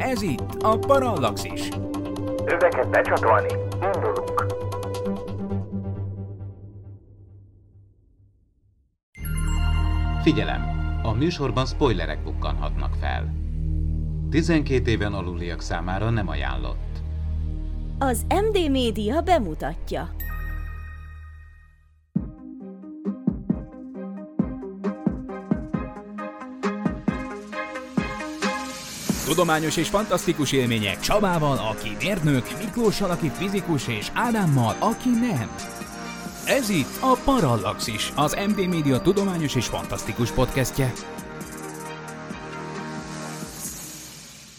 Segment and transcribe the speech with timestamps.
[0.00, 1.68] Ez itt a Parallaxis.
[2.44, 3.54] Öveket becsatolni,
[3.94, 4.46] indulunk.
[10.22, 10.62] Figyelem!
[11.02, 13.34] A műsorban spoilerek bukkanhatnak fel.
[14.30, 16.98] 12 éven aluliak számára nem ajánlott.
[17.98, 20.08] Az MD Média bemutatja.
[29.40, 35.50] Tudományos és fantasztikus élmények Csabával, aki mérnök, Miklóssal, aki fizikus, és Ádámmal, aki nem.
[36.44, 40.92] Ez itt a Parallaxis, az MD Média tudományos és fantasztikus podcastje.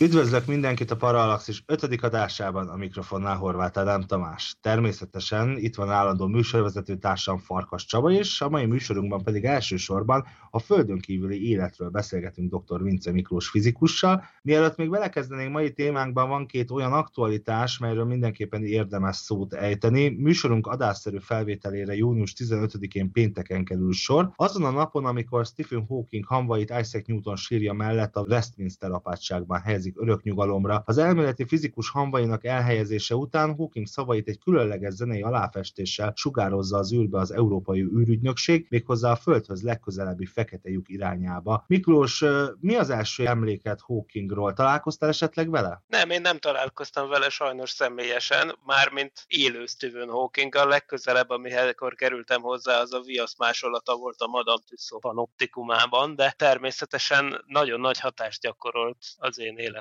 [0.02, 2.04] Üdvözlök mindenkit a Parallaxis 5.
[2.04, 4.56] adásában a mikrofonnál Horváth Ádám Tamás.
[4.62, 10.60] Természetesen itt van állandó műsorvezető társam Farkas Csaba is, a mai műsorunkban pedig elsősorban a
[10.60, 12.84] Földön kívüli életről beszélgetünk dr.
[12.84, 14.24] Vince Miklós fizikussal.
[14.42, 20.10] Mielőtt még belekezdenénk mai témánkban, van két olyan aktualitás, melyről mindenképpen érdemes szót ejteni.
[20.10, 24.32] Műsorunk adásszerű felvételére június 15-én pénteken kerül sor.
[24.36, 29.90] Azon a napon, amikor Stephen Hawking hamvait Isaac Newton sírja mellett a Westminster apátságban helyezik
[29.96, 30.84] örök nyugalomra.
[30.86, 37.20] Az elméleti fizikus hamvainak elhelyezése után Hawking szavait egy különleges zenei aláfestéssel sugározza az űrbe
[37.20, 41.64] az Európai űrügynökség, méghozzá a Földhöz legközelebbi fekete lyuk irányába.
[41.68, 42.24] Miklós,
[42.60, 44.54] mi az első emléket Hawkingról?
[44.54, 45.84] Találkoztál esetleg vele?
[45.88, 50.68] Nem, én nem találkoztam vele sajnos személyesen, mármint élő Stephen Hawkinggal.
[50.68, 56.34] Legközelebb, amihez akkor kerültem hozzá, az a viasz másolata volt a Madame Tussauds panoptikumában, de
[56.38, 59.81] természetesen nagyon nagy hatást gyakorolt az én életemre,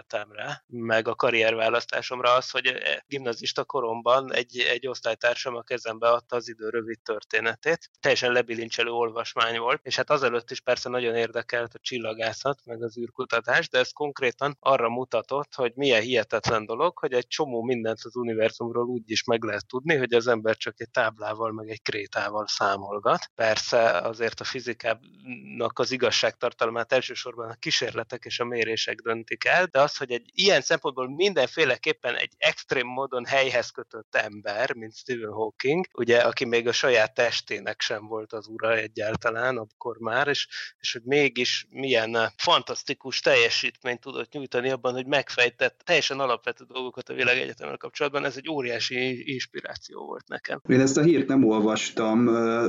[0.67, 2.73] meg a karrierválasztásomra az, hogy
[3.07, 7.91] gimnazista koromban egy, egy osztálytársam a kezembe adta az idő rövid történetét.
[8.01, 12.99] Teljesen lebilincselő olvasmány volt, és hát azelőtt is persze nagyon érdekelt a csillagászat, meg az
[12.99, 18.17] űrkutatás, de ez konkrétan arra mutatott, hogy milyen hihetetlen dolog, hogy egy csomó mindent az
[18.17, 22.47] univerzumról úgy is meg lehet tudni, hogy az ember csak egy táblával, meg egy krétával
[22.47, 23.31] számolgat.
[23.35, 29.80] Persze azért a fizikának az igazságtartalmát elsősorban a kísérletek és a mérések döntik el, de
[29.81, 35.87] az, hogy egy ilyen szempontból mindenféleképpen egy extrém módon helyhez kötött ember, mint Stephen Hawking,
[35.93, 40.49] ugye, aki még a saját testének sem volt az ura egyáltalán akkor már, és,
[40.81, 47.15] és hogy mégis milyen fantasztikus teljesítményt tudott nyújtani abban, hogy megfejtett teljesen alapvető dolgokat a
[47.15, 50.61] világegyetemmel kapcsolatban, ez egy óriási inspiráció volt nekem.
[50.69, 52.25] Én ezt a hírt nem olvastam.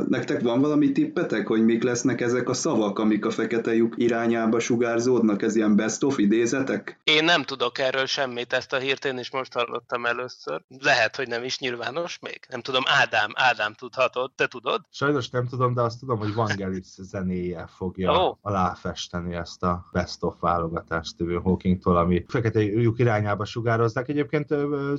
[0.07, 4.59] Nektek van valami tippetek, hogy mik lesznek ezek a szavak, amik a fekete lyuk irányába
[4.59, 5.41] sugárzódnak?
[5.41, 7.00] Ez ilyen best of idézetek?
[7.03, 10.62] Én nem tudok erről semmit, ezt a hírt én is most hallottam először.
[10.79, 12.39] Lehet, hogy nem is nyilvános még.
[12.50, 14.81] Nem tudom, Ádám, Ádám tudhatod, te tudod?
[14.91, 18.38] Sajnos nem tudom, de azt tudom, hogy Vangelis zenéje fogja oh.
[18.41, 24.07] aláfesteni ezt a best of válogatást Stephen Hawkingtól, ami fekete lyuk irányába sugározzák.
[24.07, 24.47] Egyébként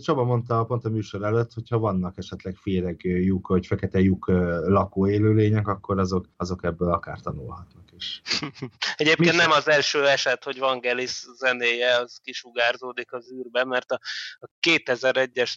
[0.02, 4.26] Csaba mondta pont a műsor előtt, hogyha vannak esetleg féreg lyuk, vagy fekete lyuk
[4.66, 8.22] lakó élőlények, akkor azok, azok ebből akár tanulhatnak is.
[8.96, 14.00] Egyébként Mi nem az első eset, hogy Vangelis zenéje az kisugárzódik az űrbe, mert a,
[14.38, 15.54] a 2001-es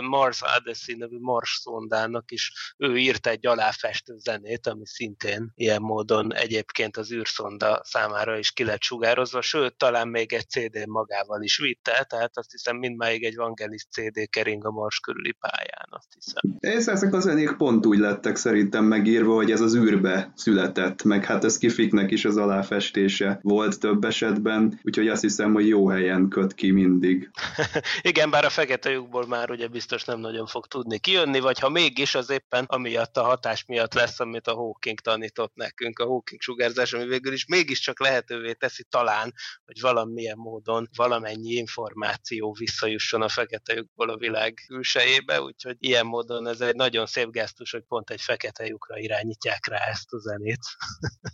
[0.00, 6.34] Mars Odyssey nevű Mars szondának is ő írt egy aláfestő zenét, ami szintén ilyen módon
[6.34, 11.58] egyébként az űrszonda számára is ki lett sugározva, sőt, talán még egy CD magával is
[11.58, 16.56] vitte, tehát azt hiszem mindmáig egy Vangelis CD kering a Mars körüli pályán, azt hiszem.
[16.60, 21.24] És ezek a zenék pont úgy lettek szerintem megírva, hogy ez az űrbe született, meg
[21.24, 26.28] hát ez kifiknek is az aláfestése volt több esetben, úgyhogy azt hiszem, hogy jó helyen
[26.28, 27.30] köt ki mindig.
[28.02, 31.68] Igen, bár a fekete lyukból már ugye biztos nem nagyon fog tudni kijönni, vagy ha
[31.68, 36.40] mégis, az éppen amiatt a hatás miatt lesz, amit a Hawking tanított nekünk, a Hawking
[36.40, 39.32] sugárzás, ami végül is mégiscsak lehetővé teszi talán,
[39.64, 46.48] hogy valamilyen módon valamennyi információ visszajusson a fekete lyukból a világ külsejébe, úgyhogy ilyen módon
[46.48, 50.60] ez egy nagyon szép gesztus, hogy pont egy fekete lyukra irányítják rá ezt a zenét.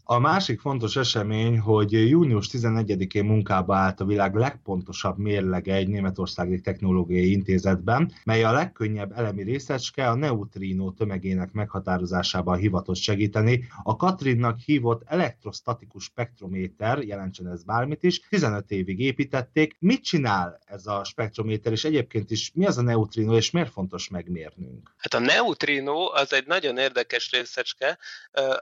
[0.04, 6.60] A másik fontos esemény, hogy június 11-én munkába állt a világ legpontosabb mérlege egy németországi
[6.60, 13.64] technológiai intézetben, mely a legkönnyebb elemi részecske a neutrino tömegének meghatározásában hivatott segíteni.
[13.82, 19.76] A Katrinnak hívott elektrostatikus spektrométer, jelentsen ez bármit is, 15 évig építették.
[19.78, 24.08] Mit csinál ez a spektrométer, és egyébként is mi az a neutrino, és miért fontos
[24.08, 24.94] megmérnünk?
[24.96, 27.98] Hát a neutrino az egy nagyon érdekes részecske.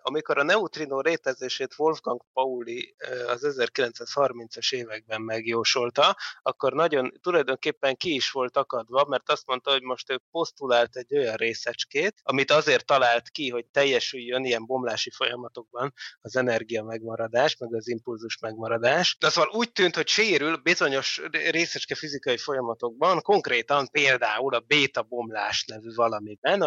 [0.02, 2.94] Amikor a neutrino létezését Wolfgang Pauli
[3.26, 9.70] az 1930-as években meg megjósolta, akkor nagyon tulajdonképpen ki is volt akadva, mert azt mondta,
[9.70, 15.10] hogy most ő posztulált egy olyan részecskét, amit azért talált ki, hogy teljesüljön ilyen bomlási
[15.10, 19.16] folyamatokban az energia megmaradás, meg az impulzus megmaradás.
[19.20, 21.20] De szóval úgy tűnt, hogy sérül bizonyos
[21.50, 26.60] részecske fizikai folyamatokban, konkrétan például a béta bomlás nevű valamiben,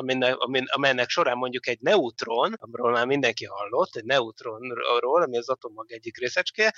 [0.66, 6.18] amelynek során mondjuk egy neutron, amiről már mindenki hallott, egy neutronról, ami az atommag egyik
[6.18, 6.74] részecske,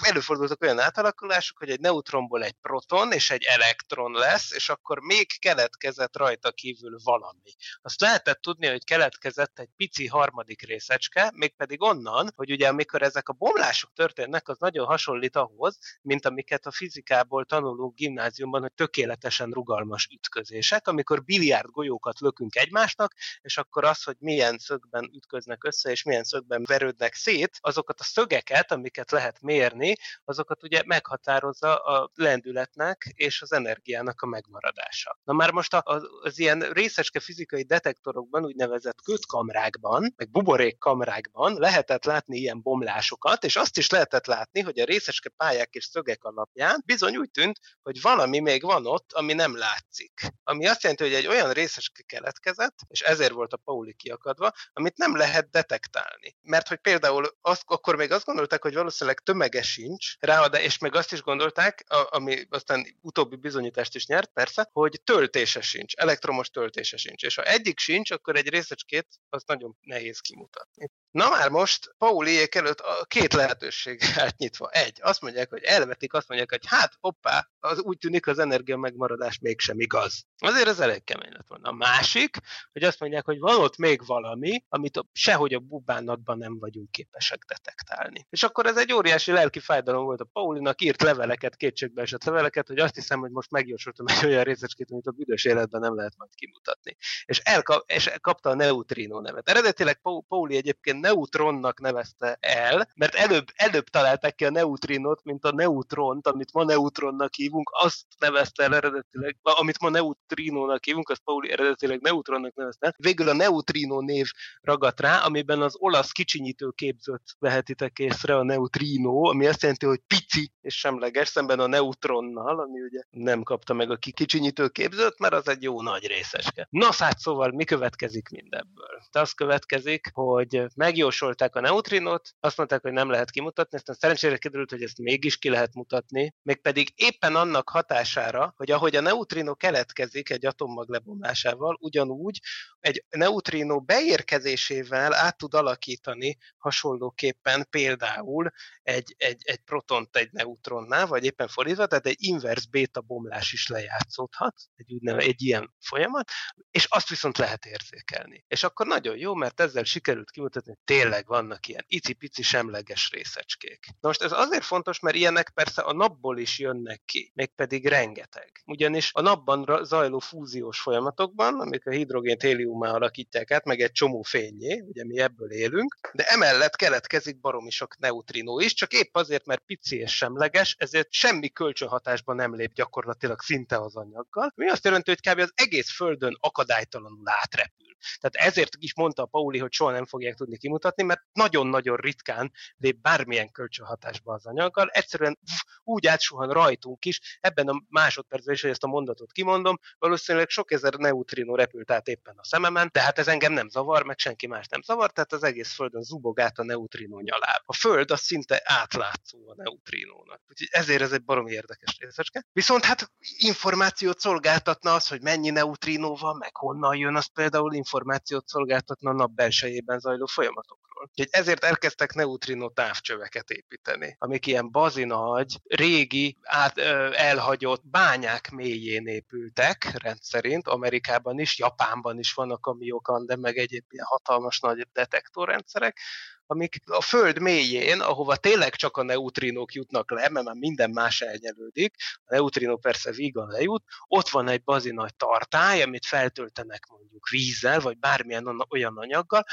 [0.00, 5.38] előfordultak olyan átalakulások, hogy egy neutronból egy proton és egy elektron lesz, és akkor még
[5.38, 7.54] keletkezett rajta kívül valami.
[7.82, 13.28] Azt lehetett tudni, hogy keletkezett egy pici harmadik részecske, mégpedig onnan, hogy ugye amikor ezek
[13.28, 19.50] a bomlások történnek, az nagyon hasonlít ahhoz, mint amiket a fizikából tanulunk gimnáziumban, hogy tökéletesen
[19.50, 25.90] rugalmas ütközések, amikor biliárd golyókat lökünk egymásnak, és akkor az, hogy milyen szögben ütköznek össze,
[25.90, 29.94] és milyen szögben verődnek szét, azokat a szögeket, amiket lehet mérni,
[30.24, 35.18] azokat ugye meghatározza a lendületnek és az energiának a megmaradása.
[35.24, 42.38] Na már most az, az ilyen részecske fizikai detektorokban, úgynevezett kötkamrákban, meg buborékkamrákban lehetett látni
[42.38, 47.16] ilyen bomlásokat, és azt is lehetett látni, hogy a részecske pályák és szögek alapján bizony
[47.16, 50.20] úgy tűnt, hogy valami még van ott, ami nem látszik.
[50.44, 54.96] Ami azt jelenti, hogy egy olyan részecske keletkezett, és ezért volt a Pauli kiakadva, amit
[54.96, 56.36] nem lehet detektálni.
[56.42, 60.71] Mert hogy például azt, akkor még azt gondolták, hogy valószínűleg tömege sincs, rá, de és
[60.78, 66.50] meg azt is gondolták, ami aztán utóbbi bizonyítást is nyert, persze, hogy töltése sincs, elektromos
[66.50, 67.22] töltése sincs.
[67.22, 70.90] És ha egyik sincs, akkor egy részecskét az nagyon nehéz kimutatni.
[71.12, 74.70] Na már most Pauliék előtt a két lehetőség állt nyitva.
[74.70, 78.76] Egy, azt mondják, hogy elvetik, azt mondják, hogy hát, hoppá, az úgy tűnik az energia
[78.76, 80.26] megmaradás mégsem igaz.
[80.38, 81.68] Azért ez elég kemény lett volna.
[81.68, 82.36] A másik,
[82.72, 86.90] hogy azt mondják, hogy van ott még valami, amit a, sehogy a bubánatban nem vagyunk
[86.90, 88.26] képesek detektálni.
[88.30, 92.66] És akkor ez egy óriási lelki fájdalom volt a Paulinak, írt leveleket, kétségbe esett leveleket,
[92.66, 96.14] hogy azt hiszem, hogy most megjósoltam egy olyan részecskét, amit a büdös életben nem lehet
[96.16, 96.96] majd kimutatni.
[97.24, 99.48] És, elkap, és kapta a neutrino nevet.
[99.48, 105.52] Eredetileg Pauli egyébként neutronnak nevezte el, mert előbb, előbb találták ki a neutrinot, mint a
[105.52, 111.50] neutront, amit ma neutronnak hívunk, azt nevezte el eredetileg, amit ma neutrinónak hívunk, azt Pauli
[111.50, 112.94] eredetileg neutronnak nevezte.
[112.98, 114.26] Végül a neutrino név
[114.60, 120.00] ragadt rá, amiben az olasz kicsinyítő képzőt vehetitek észre, a neutrino, ami azt jelenti, hogy
[120.06, 125.34] pici és semleges, szemben a neutronnal, ami ugye nem kapta meg a kicsinyítő képzőt, mert
[125.34, 126.66] az egy jó nagy részeske.
[126.70, 129.02] Na hát szóval mi következik mindebből?
[129.12, 133.96] De az következik, hogy meg megjósolták a neutrinót, azt mondták, hogy nem lehet kimutatni, aztán
[133.96, 139.00] szerencsére kiderült, hogy ezt mégis ki lehet mutatni, mégpedig éppen annak hatására, hogy ahogy a
[139.00, 142.38] neutrino keletkezik egy atommag lebomlásával, ugyanúgy
[142.80, 148.50] egy neutrino beérkezésével át tud alakítani hasonlóképpen például
[148.82, 153.68] egy, egy, egy protont egy neutronnál, vagy éppen fordítva, tehát egy inverse beta bomlás is
[153.68, 156.30] lejátszódhat, egy, úgynevezett, egy ilyen folyamat,
[156.70, 158.44] és azt viszont lehet érzékelni.
[158.48, 163.86] És akkor nagyon jó, mert ezzel sikerült kimutatni, tényleg vannak ilyen icipici semleges részecskék.
[163.86, 168.62] Na most ez azért fontos, mert ilyenek persze a napból is jönnek ki, mégpedig rengeteg.
[168.66, 174.22] Ugyanis a napban zajló fúziós folyamatokban, amik a hidrogént héliummá alakítják át, meg egy csomó
[174.22, 179.46] fényé, ugye mi ebből élünk, de emellett keletkezik baromi sok neutrinó is, csak épp azért,
[179.46, 184.84] mert pici és semleges, ezért semmi kölcsönhatásban nem lép gyakorlatilag szinte az anyaggal, mi azt
[184.84, 185.38] jelenti, hogy kb.
[185.38, 187.90] az egész Földön akadálytalanul átrepül.
[188.20, 192.52] Tehát ezért is mondta a Pauli, hogy soha nem fogják tudni kimutatni, mert nagyon-nagyon ritkán
[192.76, 195.38] lép bármilyen kölcsönhatásba az anyaggal, egyszerűen
[195.84, 200.72] úgy átsuhan rajtunk is, ebben a másodpercben is, hogy ezt a mondatot kimondom, valószínűleg sok
[200.72, 204.46] ezer neutrino repült át éppen a szememen, de hát ez engem nem zavar, meg senki
[204.46, 207.62] más nem zavar, tehát az egész Földön zubog át a neutrino nyaláb.
[207.64, 210.40] A Föld az szinte átlátszó a neutrinónak.
[210.48, 212.44] Úgyhogy ezért ez egy baromi érdekes részecske.
[212.52, 218.46] Viszont hát információt szolgáltatna az, hogy mennyi neutrino van, meg honnan jön, az például információt
[218.46, 220.26] szolgáltatna a nap belsejében zajló
[220.62, 221.08] folyamatokról.
[221.10, 229.92] Úgyhogy ezért elkezdtek neutrino távcsöveket építeni, amik ilyen bazinagy, régi, át, elhagyott bányák mélyén épültek
[230.02, 235.98] rendszerint, Amerikában is, Japánban is vannak a miokande, meg egyéb ilyen hatalmas nagy detektorrendszerek,
[236.46, 241.20] amik a Föld mélyén, ahova tényleg csak a neutrinók jutnak le, mert már minden más
[241.20, 241.94] elnyelődik,
[242.24, 247.80] a neutrinó persze vígan lejut, ott van egy bazi nagy tartály, amit feltöltenek mondjuk vízzel,
[247.80, 249.44] vagy bármilyen olyan anyaggal,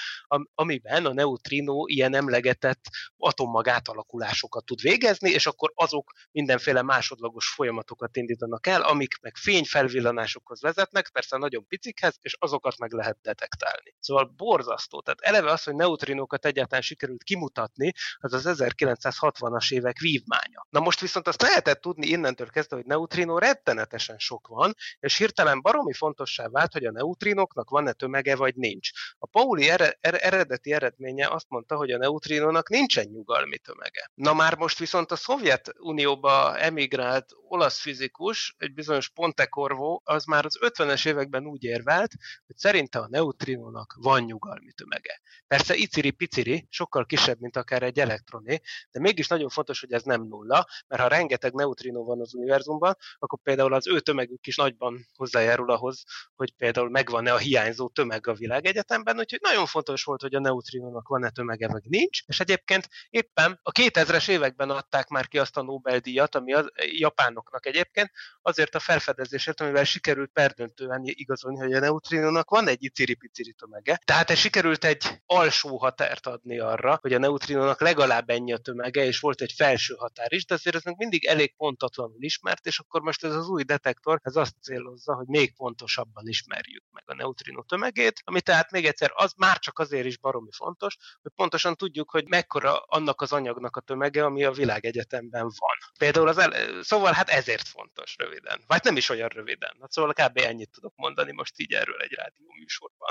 [0.56, 2.82] amiben a neutrinó ilyen emlegetett
[3.18, 10.62] atommag átalakulásokat tud végezni, és akkor azok mindenféle másodlagos folyamatokat indítanak el, amik meg fényfelvillanásokhoz
[10.62, 13.96] vezetnek, persze nagyon picikhez, és azokat meg lehet detektálni.
[14.00, 15.02] Szóval borzasztó.
[15.02, 20.68] Tehát eleve az, hogy neutrinókat egyáltalán aztán sikerült kimutatni, az az 1960-as évek vívmánya.
[20.70, 25.62] Na most viszont azt lehetett tudni innentől kezdve, hogy neutrino rettenetesen sok van, és hirtelen
[25.62, 28.90] baromi fontossá vált, hogy a neutrinoknak van-e tömege vagy nincs.
[29.18, 29.70] A Pauli
[30.00, 34.12] eredeti eredménye azt mondta, hogy a neutrinónak nincsen nyugalmi tömege.
[34.14, 40.46] Na már most viszont a Szovjetunióba emigrált olasz fizikus, egy bizonyos Ponte Corvo, az már
[40.46, 42.12] az 50-es években úgy érvelt,
[42.46, 45.22] hogy szerinte a neutrinónak van nyugalmi tömege.
[45.48, 48.60] Persze iciri-piciri, sokkal kisebb, mint akár egy elektroné,
[48.92, 52.96] de mégis nagyon fontos, hogy ez nem nulla, mert ha rengeteg neutrinó van az univerzumban,
[53.20, 56.04] akkor például az ő tömegük is nagyban hozzájárul ahhoz,
[56.36, 61.08] hogy például megvan-e a hiányzó tömeg a világegyetemben, úgyhogy nagyon fontos volt, hogy a neutrinónak
[61.08, 65.62] van-e tömege, vagy nincs, és egyébként éppen a 2000-es években adták már ki azt a
[65.62, 68.12] Nobel-díjat, ami a japánoknak egyébként,
[68.42, 74.00] azért a felfedezésért, amivel sikerült perdöntően igazolni, hogy a neutrinónak van egy iciri-piciri tömege.
[74.06, 79.20] Tehát sikerült egy alsó határt adni arra, hogy a neutrinónak legalább ennyi a tömege, és
[79.20, 83.24] volt egy felső határ is, de azért ez mindig elég pontatlanul ismert, és akkor most
[83.24, 88.22] ez az új detektor, ez azt célozza, hogy még pontosabban ismerjük meg a neutrinó tömegét,
[88.24, 92.28] ami tehát még egyszer az már csak azért is baromi fontos, hogy pontosan tudjuk, hogy
[92.28, 95.78] mekkora annak az anyagnak a tömege, ami a világegyetemben van.
[95.98, 96.54] Például az el...
[96.82, 98.60] szóval hát ezért fontos röviden.
[98.68, 99.78] Vagy nem is olyan röviden.
[99.82, 100.38] Hát szóval kb.
[100.38, 103.10] ennyit tudok mondani most így erről egy rádió műsorban.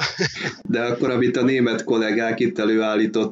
[0.62, 2.59] De akkor, amit a német kollégák itt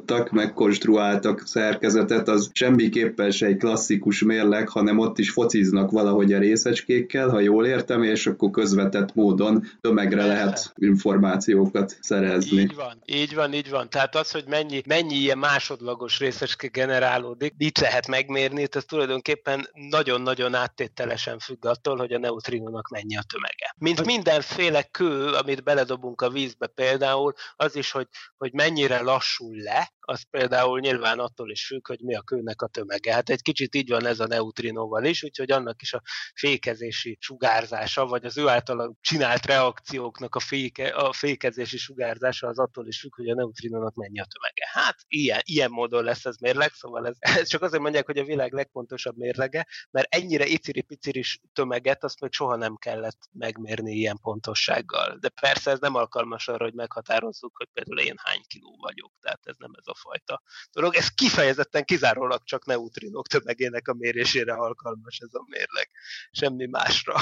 [0.07, 6.39] előállítottak, megkonstruáltak szerkezetet, az semmiképpen se egy klasszikus mérleg, hanem ott is fociznak valahogy a
[6.39, 12.61] részecskékkel, ha jól értem, és akkor közvetett módon tömegre lehet információkat szerezni.
[12.61, 13.89] Így van, így van, így van.
[13.89, 20.53] Tehát az, hogy mennyi, mennyi ilyen másodlagos részecske generálódik, itt lehet megmérni, ez tulajdonképpen nagyon-nagyon
[20.53, 23.75] áttételesen függ attól, hogy a neutrinónak mennyi a tömege.
[23.77, 29.91] Mint mindenféle kő, amit beledobunk a vízbe például, az is, hogy, hogy mennyire lassul le,
[30.09, 33.13] az például nyilván attól is függ, hogy mi a kőnek a tömege.
[33.13, 36.01] Hát egy kicsit így van ez a neutrinóval is, úgyhogy annak is a
[36.33, 42.87] fékezési sugárzása, vagy az ő által csinált reakcióknak a, féke, a fékezési sugárzása az attól
[42.87, 44.69] is függ, hogy a neutrinónak mennyi a tömege.
[44.71, 48.23] Hát ilyen, ilyen módon lesz ez mérleg, szóval ez, ez csak azért mondják, hogy a
[48.23, 51.23] világ legpontosabb mérlege, mert ennyire iciri-piciri
[51.53, 55.17] tömeget azt még soha nem kellett megmérni ilyen pontossággal.
[55.19, 59.41] De persze ez nem alkalmas arra, hogy meghatározzuk, hogy például én hány kiló vagyok, tehát
[59.43, 60.95] ez nem ez a fajta dolog.
[60.95, 65.89] Ez kifejezetten kizárólag csak neutrinok tömegének a mérésére alkalmas ez a mérleg,
[66.31, 67.13] semmi másra.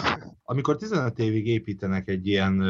[0.44, 2.62] Amikor 15 évig építenek egy ilyen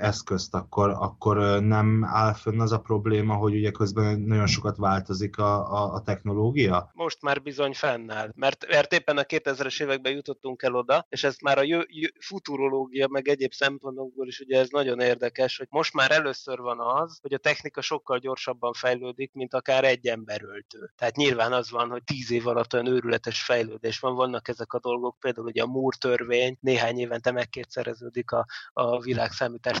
[0.00, 5.38] eszközt, akkor, akkor nem áll fönn az a probléma, hogy ugye közben nagyon sokat változik
[5.38, 6.90] a, a, a technológia?
[6.94, 11.36] Most már bizony fennáll, mert, mert éppen a 2000-es években jutottunk el oda, és ez
[11.42, 15.94] már a jö, jö, futurológia, meg egyéb szempontokból is ugye ez nagyon érdekes, hogy most
[15.94, 20.92] már először van az, hogy a technika sokkal gyorsabban fejlődik, mint akár egy emberöltő.
[20.96, 24.78] Tehát nyilván az van, hogy tíz év alatt olyan őrületes fejlődés van, vannak ezek a
[24.78, 29.30] dolgok, például ugye a Moore törvény, néhány évente megkétszereződik a, a világ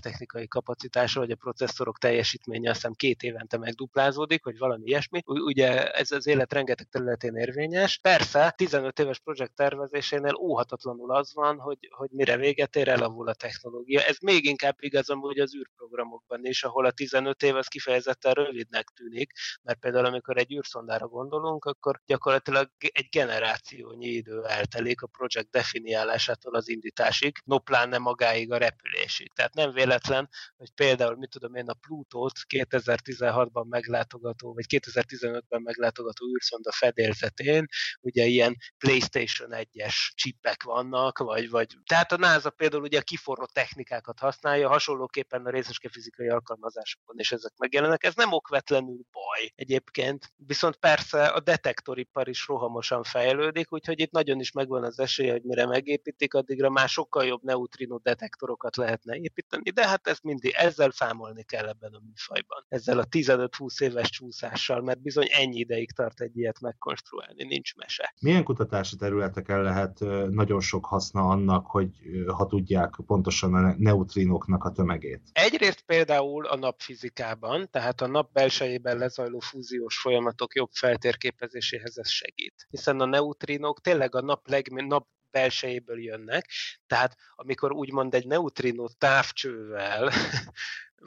[0.00, 5.22] technikai kapacitása, vagy a processzorok teljesítménye azt hiszem két évente megduplázódik, vagy valami ilyesmi.
[5.24, 7.98] Ugye ez az élet rengeteg területén érvényes.
[7.98, 13.34] Persze, 15 éves projekt tervezésénél óhatatlanul az van, hogy, hogy mire véget ér, elavul a
[13.34, 14.00] technológia.
[14.00, 18.88] Ez még inkább igaz amúgy az űrprogramokban is, ahol a 15 év az kifejezetten rövidnek
[18.94, 19.32] tűnik,
[19.62, 26.54] mert például amikor egy űrszondára gondolunk, akkor gyakorlatilag egy generációnyi idő eltelik a projekt definiálásától
[26.54, 29.32] az indításig, no pláne magáig a repülésig.
[29.32, 36.26] Tehát nem véletlen, hogy például, mit tudom én, a Plutót 2016-ban meglátogató, vagy 2015-ben meglátogató
[36.26, 37.66] űrszonda fedélzetén,
[38.00, 43.46] ugye ilyen PlayStation 1-es csipek vannak, vagy, vagy tehát a NASA például ugye a kiforró
[43.52, 48.04] technikákat használja, hasonlóképpen a részeske fizikai alkalmazásokon is ezek megjelennek.
[48.04, 54.40] Ez nem okvetlenül baj egyébként, viszont persze a detektoripar is rohamosan fejlődik, úgyhogy itt nagyon
[54.40, 59.70] is megvan az esélye, hogy mire megépítik, addigra már sokkal jobb neutrino detektorokat lehetne építeni,
[59.70, 62.64] de hát ezt mindig ezzel számolni kell ebben a műfajban.
[62.68, 68.14] Ezzel a 15-20 éves csúszással, mert bizony ennyi ideig tart egy ilyet megkonstruálni, nincs mese.
[68.20, 69.98] Milyen kutatási területeken lehet
[70.30, 71.90] nagyon sok haszna annak, hogy
[72.26, 75.20] ha tudják pontosan a neutrinoknak a tömegét?
[75.32, 82.66] Egyrészt például a napfizikában, tehát a nap belsejében lezajló fúziós folyamatok jobb feltérképezéséhez ez segít.
[82.70, 86.50] Hiszen a neutrinok tényleg a nap, leg, nap belsejéből jönnek,
[86.86, 90.12] Tehát amikor úgymond egy neutrino távcsővel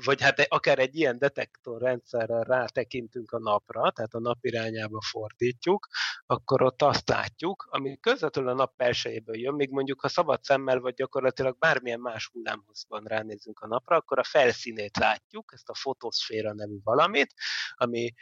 [0.06, 5.88] vagy hát akár egy ilyen detektorrendszerrel rátekintünk a napra, tehát a nap irányába fordítjuk,
[6.26, 10.80] akkor ott azt látjuk, ami közvetlenül a nap belsejéből jön, még mondjuk ha szabad szemmel,
[10.80, 16.54] vagy gyakorlatilag bármilyen más hullámhozban ránézünk a napra, akkor a felszínét látjuk, ezt a fotoszféra
[16.54, 17.34] nevű valamit,
[17.76, 18.14] ami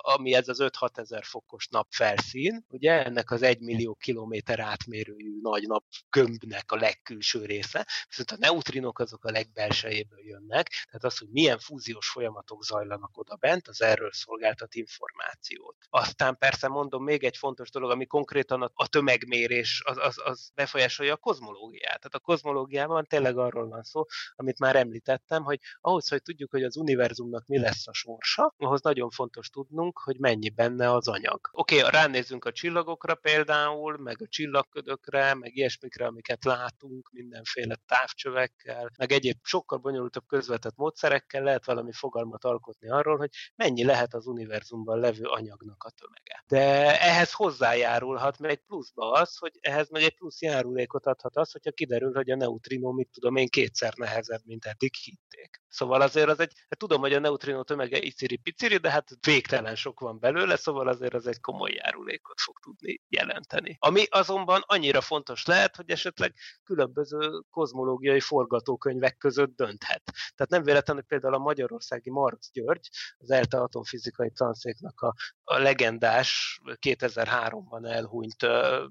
[0.00, 5.66] ami ez az 5-6 ezer fokos napfelszín, ugye ennek az 1 millió kilométer átmérőjű nagy
[5.66, 11.58] napgömbnek a legkülső része, viszont a neutrinok azok a legbelsejéből jönnek, tehát az, hogy milyen
[11.58, 15.76] fúziós folyamatok zajlanak oda bent, az erről szolgáltat információt.
[15.88, 21.12] Aztán persze mondom még egy fontos dolog, ami konkrétan a tömegmérés az, az, az befolyásolja
[21.12, 22.00] a kozmológiát.
[22.00, 24.04] Tehát a kozmológiában tényleg arról van szó,
[24.34, 28.80] amit már említettem, hogy ahhoz, hogy tudjuk, hogy az univerzumnak mi lesz a sorsa, ahhoz
[28.80, 31.50] nagyon fontos fontos tudnunk, hogy mennyi benne az anyag.
[31.52, 38.90] Oké, okay, ránézünk a csillagokra például, meg a csillagködökre, meg ilyesmikre, amiket látunk, mindenféle távcsövekkel,
[38.98, 44.26] meg egyéb sokkal bonyolultabb közvetett módszerekkel lehet valami fogalmat alkotni arról, hogy mennyi lehet az
[44.26, 46.44] univerzumban levő anyagnak a tömege.
[46.46, 51.70] De ehhez hozzájárulhat még pluszba az, hogy ehhez meg egy plusz járulékot adhat az, hogyha
[51.70, 55.62] kiderül, hogy a neutrinó, mit tudom én, kétszer nehezebb, mint eddig hitték.
[55.70, 60.00] Szóval azért az egy, hát tudom, hogy a neutrinó tömege iciri-piciri, de hát végtelen sok
[60.00, 63.76] van belőle, szóval azért az egy komoly járulékot fog tudni jelenteni.
[63.78, 66.34] Ami azonban annyira fontos lehet, hogy esetleg
[66.64, 70.02] különböző kozmológiai forgatókönyvek között dönthet.
[70.34, 76.60] Tehát nem véletlenül például a magyarországi Marx György, az ELTE atomfizikai tanszéknak a, a legendás
[76.64, 78.46] 2003-ban elhunyt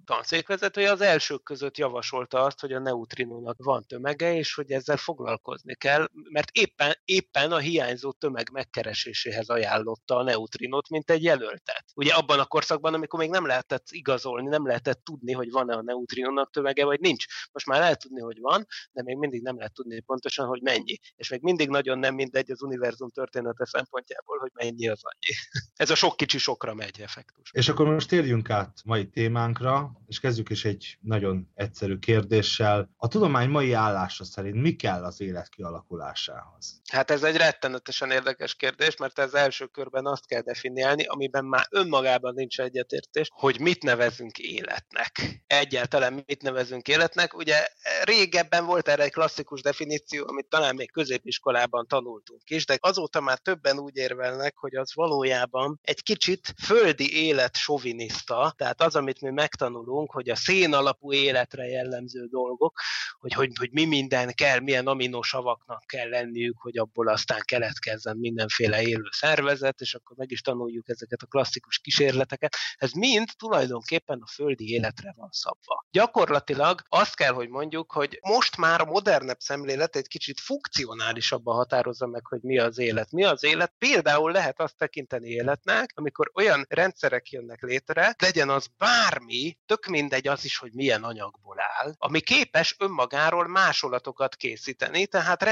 [0.05, 5.75] tanszékvezetője az elsők között javasolta azt, hogy a neutrinónak van tömege, és hogy ezzel foglalkozni
[5.75, 11.85] kell, mert éppen, éppen a hiányzó tömeg megkereséséhez ajánlotta a neutrinót, mint egy jelöltet.
[11.95, 15.81] Ugye abban a korszakban, amikor még nem lehetett igazolni, nem lehetett tudni, hogy van-e a
[15.81, 17.25] neutrinónak tömege, vagy nincs.
[17.51, 20.99] Most már lehet tudni, hogy van, de még mindig nem lehet tudni pontosan, hogy mennyi.
[21.15, 25.35] És még mindig nagyon nem mindegy az univerzum története szempontjából, hogy mennyi az annyi.
[25.83, 27.51] Ez a sok kicsi sokra megy effektus.
[27.53, 32.89] És akkor most térjünk át mai témánkra, és kezdjük is egy nagyon egyszerű kérdéssel.
[32.97, 36.58] A tudomány mai állása szerint mi kell az élet kialakulásához?
[36.91, 41.67] Hát ez egy rettenetesen érdekes kérdés, mert ez első körben azt kell definiálni, amiben már
[41.69, 45.41] önmagában nincs egyetértés, hogy mit nevezünk életnek.
[45.47, 47.37] Egyáltalán mit nevezünk életnek.
[47.37, 47.67] Ugye
[48.03, 53.37] régebben volt erre egy klasszikus definíció, amit talán még középiskolában tanultunk is, de azóta már
[53.37, 59.29] többen úgy érvelnek, hogy az valójában egy kicsit földi élet soviniszta, tehát az, amit mi
[59.29, 62.79] megtanulunk, hogy a szén alapú életre jellemző dolgok,
[63.19, 66.13] hogy, hogy, hogy mi minden kell, milyen aminosavaknak kell
[66.49, 71.25] lenniük, hogy abból aztán keletkezzen mindenféle élő szervezet, és akkor meg is tanuljuk ezeket a
[71.25, 72.55] klasszikus kísérleteket.
[72.77, 75.85] Ez mind tulajdonképpen a földi életre van szabva.
[75.91, 82.07] Gyakorlatilag azt kell, hogy mondjuk, hogy most már a modernebb szemlélet egy kicsit funkcionálisabban határozza
[82.07, 83.11] meg, hogy mi az élet.
[83.11, 83.73] Mi az élet?
[83.77, 90.27] Például lehet azt tekinteni életnek, amikor olyan rendszerek jönnek létre, legyen az bármi, tök mindegy
[90.27, 95.43] az is, hogy milyen anyagból áll, ami képes önmagáról másolatokat készíteni, tehát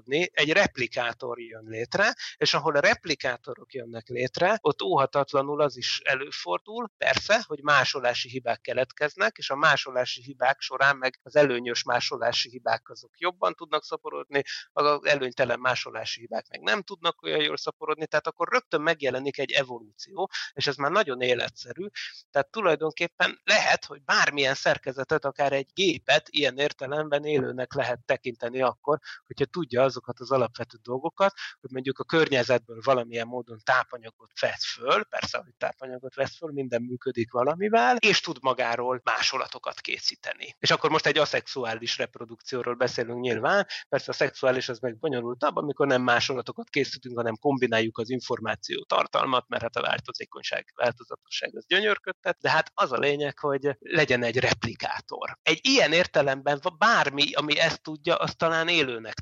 [0.00, 6.00] reprodukálódni, egy replikátor jön létre, és ahol a replikátorok jönnek létre, ott óhatatlanul az is
[6.04, 12.48] előfordul, persze, hogy másolási hibák keletkeznek, és a másolási hibák során meg az előnyös másolási
[12.48, 18.06] hibák azok jobban tudnak szaporodni, az előnytelen másolási hibák meg nem tudnak olyan jól szaporodni,
[18.06, 21.86] tehát akkor rögtön megjelenik egy evolúció, és ez már nagyon életszerű,
[22.30, 28.98] tehát tulajdonképpen lehet, hogy bármilyen szerkezetet, akár egy gépet ilyen értelemben élőnek lehet tekinteni akkor,
[29.26, 35.04] hogyha tudja azokat az alapvető dolgokat, hogy mondjuk a környezetből valamilyen módon tápanyagot vesz föl,
[35.04, 40.56] persze, hogy tápanyagot vesz föl, minden működik valamivel, és tud magáról másolatokat készíteni.
[40.58, 45.86] És akkor most egy aszexuális reprodukcióról beszélünk nyilván, persze a szexuális az meg bonyolultabb, amikor
[45.86, 52.38] nem másolatokat készítünk, hanem kombináljuk az információ tartalmat, mert hát a változékonyság, változatosság az gyönyörködtet,
[52.40, 55.38] de hát az a lényeg, hogy legyen egy replikátor.
[55.42, 59.20] Egy ilyen értelemben bármi, ami ezt tudja, az talán élőnek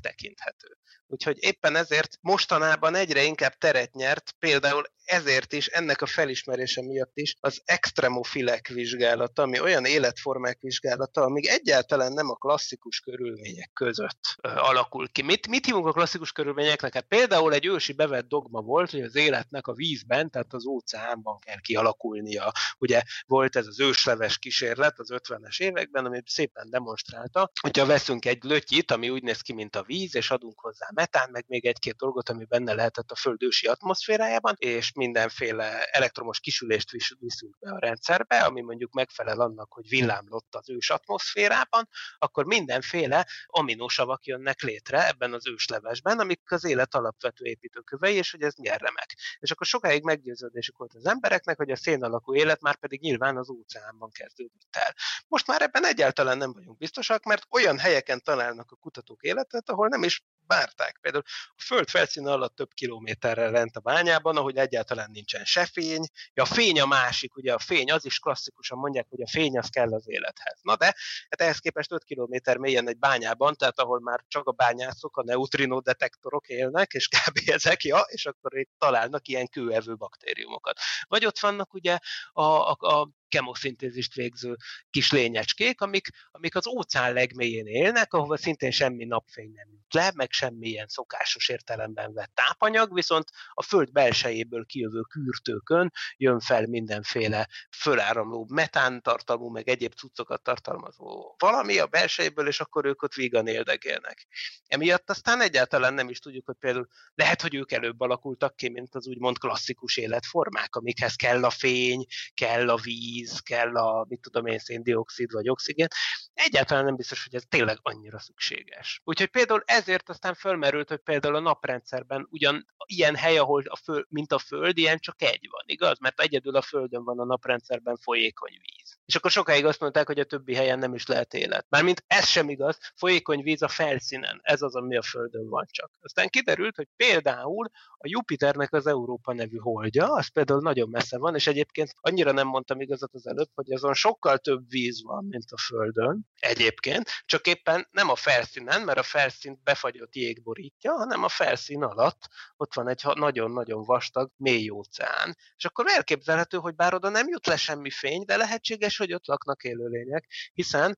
[0.59, 0.77] tekinthető.
[1.07, 7.11] Úgyhogy éppen ezért mostanában egyre inkább teret nyert, például ezért is, ennek a felismerése miatt
[7.13, 14.19] is az extremofilek vizsgálata, ami olyan életformák vizsgálata, amíg egyáltalán nem a klasszikus körülmények között
[14.41, 15.21] alakul ki.
[15.21, 16.93] Mit, mit hívunk a klasszikus körülményeknek?
[16.93, 21.39] Hát például egy ősi bevett dogma volt, hogy az életnek a vízben, tehát az óceánban
[21.39, 22.51] kell kialakulnia.
[22.77, 28.43] Ugye volt ez az ősleves kísérlet az 50-es években, ami szépen demonstrálta, hogyha veszünk egy
[28.43, 31.95] lötyit, ami úgy néz ki, mint a víz, és adunk hozzá metán, meg még egy-két
[31.95, 37.79] dolgot, ami benne lehetett a Föld ősi atmoszférájában, és mindenféle elektromos kisülést viszünk be a
[37.79, 45.07] rendszerbe, ami mondjuk megfelel annak, hogy villámlott az ős atmoszférában, akkor mindenféle aminósavak jönnek létre
[45.07, 49.15] ebben az őslevesben, amik az élet alapvető építőkövei, és hogy ez nyerremek.
[49.39, 53.37] És akkor sokáig meggyőződésük volt az embereknek, hogy a szén alakú élet már pedig nyilván
[53.37, 54.93] az óceánban kezdődött el.
[55.27, 59.87] Most már ebben egyáltalán nem vagyunk biztosak, mert olyan helyeken találnak a kutatók életet, ahol
[59.87, 60.97] nem is várták.
[61.01, 61.23] Például
[61.55, 66.07] a föld felszíne alatt több kilométerrel lent a bányában, ahogy egyáltalán nincsen se fény.
[66.33, 69.57] Ja, a fény a másik, ugye a fény, az is klasszikusan mondják, hogy a fény
[69.57, 70.59] az kell az élethez.
[70.61, 70.85] Na de,
[71.29, 75.23] hát ehhez képest 5 kilométer mélyen egy bányában, tehát ahol már csak a bányászok, a
[75.23, 77.39] neutrino detektorok élnek, és kb.
[77.57, 80.79] ezek, ja, és akkor itt találnak ilyen kőevő baktériumokat.
[81.07, 81.97] Vagy ott vannak ugye
[82.31, 84.55] a, a, a kemoszintézist végző
[84.89, 90.11] kis lényecskék, amik, amik az óceán legmélyén élnek, ahova szintén semmi napfény nem jut le,
[90.15, 97.47] meg semmilyen szokásos értelemben vett tápanyag, viszont a föld belsejéből kijövő kürtőkön jön fel mindenféle
[97.77, 104.27] föláramló metántartalmú, meg egyéb cuccokat tartalmazó valami a belsejéből, és akkor ők ott vígan éldegélnek.
[104.67, 108.95] Emiatt aztán egyáltalán nem is tudjuk, hogy például lehet, hogy ők előbb alakultak ki, mint
[108.95, 114.21] az úgymond klasszikus életformák, amikhez kell a fény, kell a víz, víz, kell a, mit
[114.21, 115.87] tudom én, széndiokszid vagy oxigén,
[116.33, 119.01] egyáltalán nem biztos, hogy ez tényleg annyira szükséges.
[119.03, 124.05] Úgyhogy például ezért aztán fölmerült, hogy például a naprendszerben ugyan ilyen hely, ahol a föld,
[124.09, 125.99] mint a Föld, ilyen csak egy van, igaz?
[125.99, 128.97] Mert egyedül a Földön van a naprendszerben folyékony víz.
[129.05, 131.65] És akkor sokáig azt mondták, hogy a többi helyen nem is lehet élet.
[131.69, 135.91] Mármint ez sem igaz, folyékony víz a felszínen, ez az, ami a Földön van csak.
[136.01, 141.35] Aztán kiderült, hogy például a Jupiternek az Európa nevű holdja, az például nagyon messze van,
[141.35, 145.51] és egyébként annyira nem mondtam igazat az előbb, hogy azon sokkal több víz van, mint
[145.51, 151.23] a Földön, egyébként, csak éppen nem a felszínen, mert a felszínt befagyott jég borítja, hanem
[151.23, 155.37] a felszín alatt ott van egy nagyon-nagyon vastag, mély óceán.
[155.55, 159.27] És akkor elképzelhető, hogy bár oda nem jut le semmi fény, de lehetséges, hogy ott
[159.27, 160.97] laknak élőlények, hiszen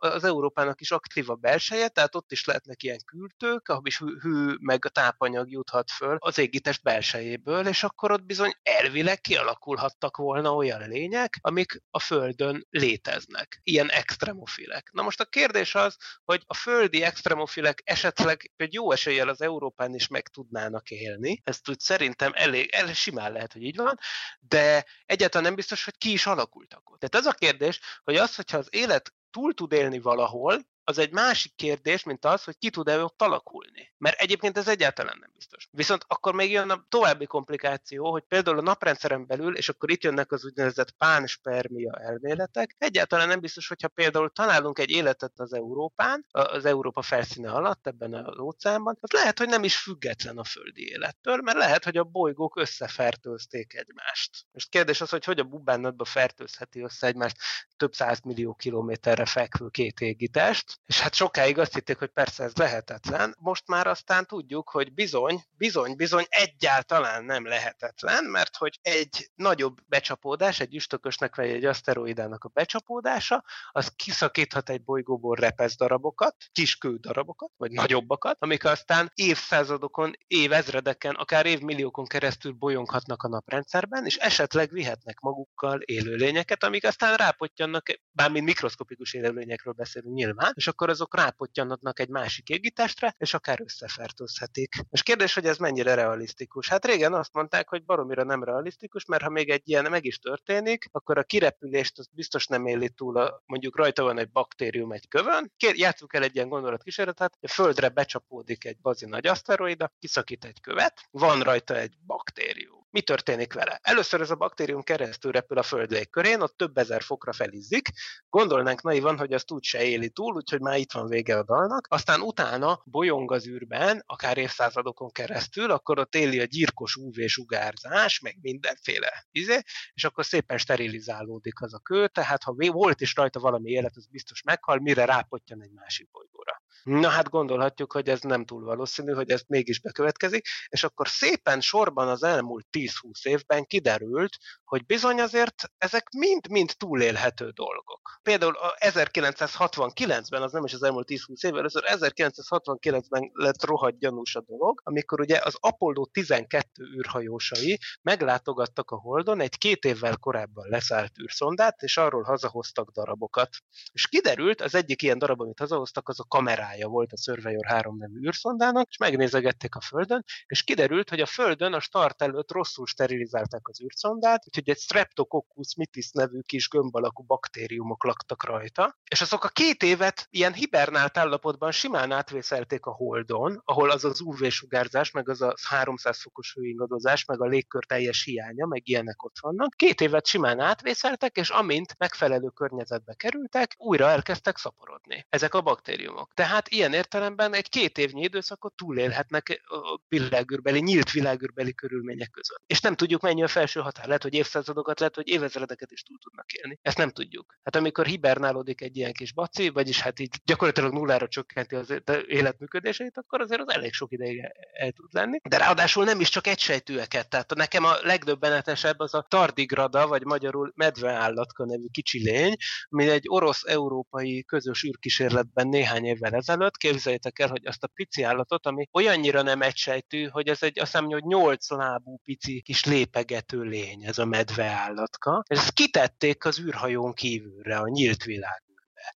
[0.00, 4.18] az Európának is aktív a belseje, tehát ott is lehetnek ilyen kültők, ahol is hű,
[4.20, 10.16] hű meg a tápanyag juthat föl az égitest belsejéből, és akkor ott bizony elvileg kialakulhattak
[10.16, 13.60] volna olyan lények, amik a Földön léteznek.
[13.62, 14.90] Ilyen extremofilek.
[14.92, 19.94] Na most a kérdés az, hogy a földi extremofilek esetleg egy jó eséllyel az Európán
[19.94, 21.40] is meg tudnának élni.
[21.44, 23.98] Ezt úgy szerintem elég, elég simán lehet, hogy így van,
[24.40, 27.00] de egyáltalán nem biztos, hogy ki is alakultak ott.
[27.00, 31.12] Tehát ez a kérdés, hogy az, hogyha az élet túl tud élni valahol, az egy
[31.12, 33.92] másik kérdés, mint az, hogy ki tud-e ott alakulni.
[33.98, 35.68] Mert egyébként ez egyáltalán nem biztos.
[35.70, 40.02] Viszont akkor még jön a további komplikáció, hogy például a naprendszeren belül, és akkor itt
[40.02, 46.26] jönnek az úgynevezett pánspermia elméletek, egyáltalán nem biztos, hogyha például találunk egy életet az Európán,
[46.30, 50.88] az Európa felszíne alatt, ebben az óceánban, az lehet, hogy nem is független a földi
[50.88, 54.46] élettől, mert lehet, hogy a bolygók összefertőzték egymást.
[54.52, 57.36] Most kérdés az, hogy hogy a bubánatba fertőzheti össze egymást
[57.76, 62.54] több száz millió kilométerre fekvő két égitest, és hát sokáig azt hitték, hogy persze ez
[62.54, 69.30] lehetetlen, most már aztán tudjuk, hogy bizony, bizony, bizony egyáltalán nem lehetetlen, mert hogy egy
[69.34, 76.36] nagyobb becsapódás, egy üstökösnek vagy egy aszteroidának a becsapódása, az kiszakíthat egy bolygóból repesz darabokat,
[76.52, 84.16] kiskő darabokat, vagy nagyobbakat, amik aztán évszázadokon, évezredeken, akár évmilliókon keresztül bolyonghatnak a naprendszerben, és
[84.16, 91.16] esetleg vihetnek magukkal élőlényeket, amik aztán rápottyannak, bármint mikroszkopikus élőlényekről beszélünk nyilván, és akkor azok
[91.16, 94.74] rápottyanatnak egy másik égitestre, és akár összefertőzhetik.
[94.90, 96.68] És kérdés, hogy ez mennyire realisztikus?
[96.68, 100.18] Hát régen azt mondták, hogy baromira nem realisztikus, mert ha még egy ilyen meg is
[100.18, 104.92] történik, akkor a kirepülést az biztos nem éli túl, a, mondjuk rajta van egy baktérium
[104.92, 109.92] egy kövön, Kér, játsszuk el egy ilyen gondolatkísérletet, a Földre becsapódik egy bazi nagy aszteroida,
[109.98, 113.78] kiszakít egy követ, van rajta egy baktérium mi történik vele?
[113.82, 117.88] Először ez a baktérium keresztül repül a Föld légkörén, ott több ezer fokra felizzik,
[118.28, 121.86] gondolnánk naivan, hogy azt úgy se éli túl, úgyhogy már itt van vége a dalnak,
[121.90, 128.36] aztán utána bolyong az űrben, akár évszázadokon keresztül, akkor ott éli a gyirkos UV-sugárzás, meg
[128.40, 129.58] mindenféle izé,
[129.94, 134.06] és akkor szépen sterilizálódik az a kő, tehát ha volt is rajta valami élet, az
[134.06, 136.39] biztos meghal, mire rápottyan egy másik bolygóra.
[136.82, 141.60] Na hát gondolhatjuk, hogy ez nem túl valószínű, hogy ez mégis bekövetkezik, és akkor szépen
[141.60, 142.90] sorban az elmúlt 10-20
[143.22, 148.18] évben kiderült, hogy bizony azért ezek mind-mind túlélhető dolgok.
[148.22, 154.34] például a 1969-ben, az nem is az elmúlt 10-20 évvel, először 1969-ben lett rohadt gyanús
[154.34, 160.68] a dolog, amikor ugye az Apollo 12 űrhajósai meglátogattak a Holdon egy két évvel korábban
[160.68, 163.48] leszállt űrszondát, és arról hazahoztak darabokat.
[163.92, 166.24] És kiderült, az egyik ilyen darab, amit hazahoztak, az a
[166.70, 171.26] kamerája volt a Surveyor 3 nevű űrszondának, és megnézegették a Földön, és kiderült, hogy a
[171.26, 176.96] Földön a start előtt rosszul sterilizálták az űrszondát, úgyhogy egy Streptococcus mitis nevű kis gömb
[176.96, 182.92] alakú baktériumok laktak rajta, és azok a két évet ilyen hibernált állapotban simán átvészelték a
[182.92, 188.24] Holdon, ahol az az UV-sugárzás, meg az a 300 fokos hőingadozás, meg a légkör teljes
[188.24, 189.74] hiánya, meg ilyenek ott vannak.
[189.76, 196.32] Két évet simán átvészeltek, és amint megfelelő környezetbe kerültek, újra elkezdtek szaporodni ezek a baktériumok.
[196.34, 202.62] Tehát ilyen értelemben egy két évnyi időszakot túlélhetnek a világűrbeli, nyílt világűrbeli körülmények között.
[202.66, 204.06] És nem tudjuk mennyi a felső határ.
[204.06, 206.78] Lehet, hogy évszázadokat, lehet, hogy évezredeket is túl tudnak élni.
[206.82, 207.58] Ezt nem tudjuk.
[207.62, 211.94] Hát amikor hibernálódik egy ilyen kis baci, vagyis hát így gyakorlatilag nullára csökkenti az
[212.26, 214.42] életműködését, akkor azért az elég sok ideig
[214.72, 215.38] el tud lenni.
[215.48, 217.28] De ráadásul nem is csak egysejtőeket.
[217.28, 222.56] Tehát nekem a legdöbbenetesebb az a tardigrada, vagy magyarul medveállatka nevű kicsi lény,
[222.88, 228.66] ami egy orosz-európai közös űrkísérletben néhány évvel ezelőtt, képzeljétek el, hogy azt a pici állatot,
[228.66, 233.60] ami olyannyira nem egysejtű, hogy ez egy azt hiszem, hogy nyolc lábú pici kis lépegető
[233.60, 235.44] lény, ez a medveállatka.
[235.48, 238.62] És ezt kitették az űrhajón kívülre, a nyílt világ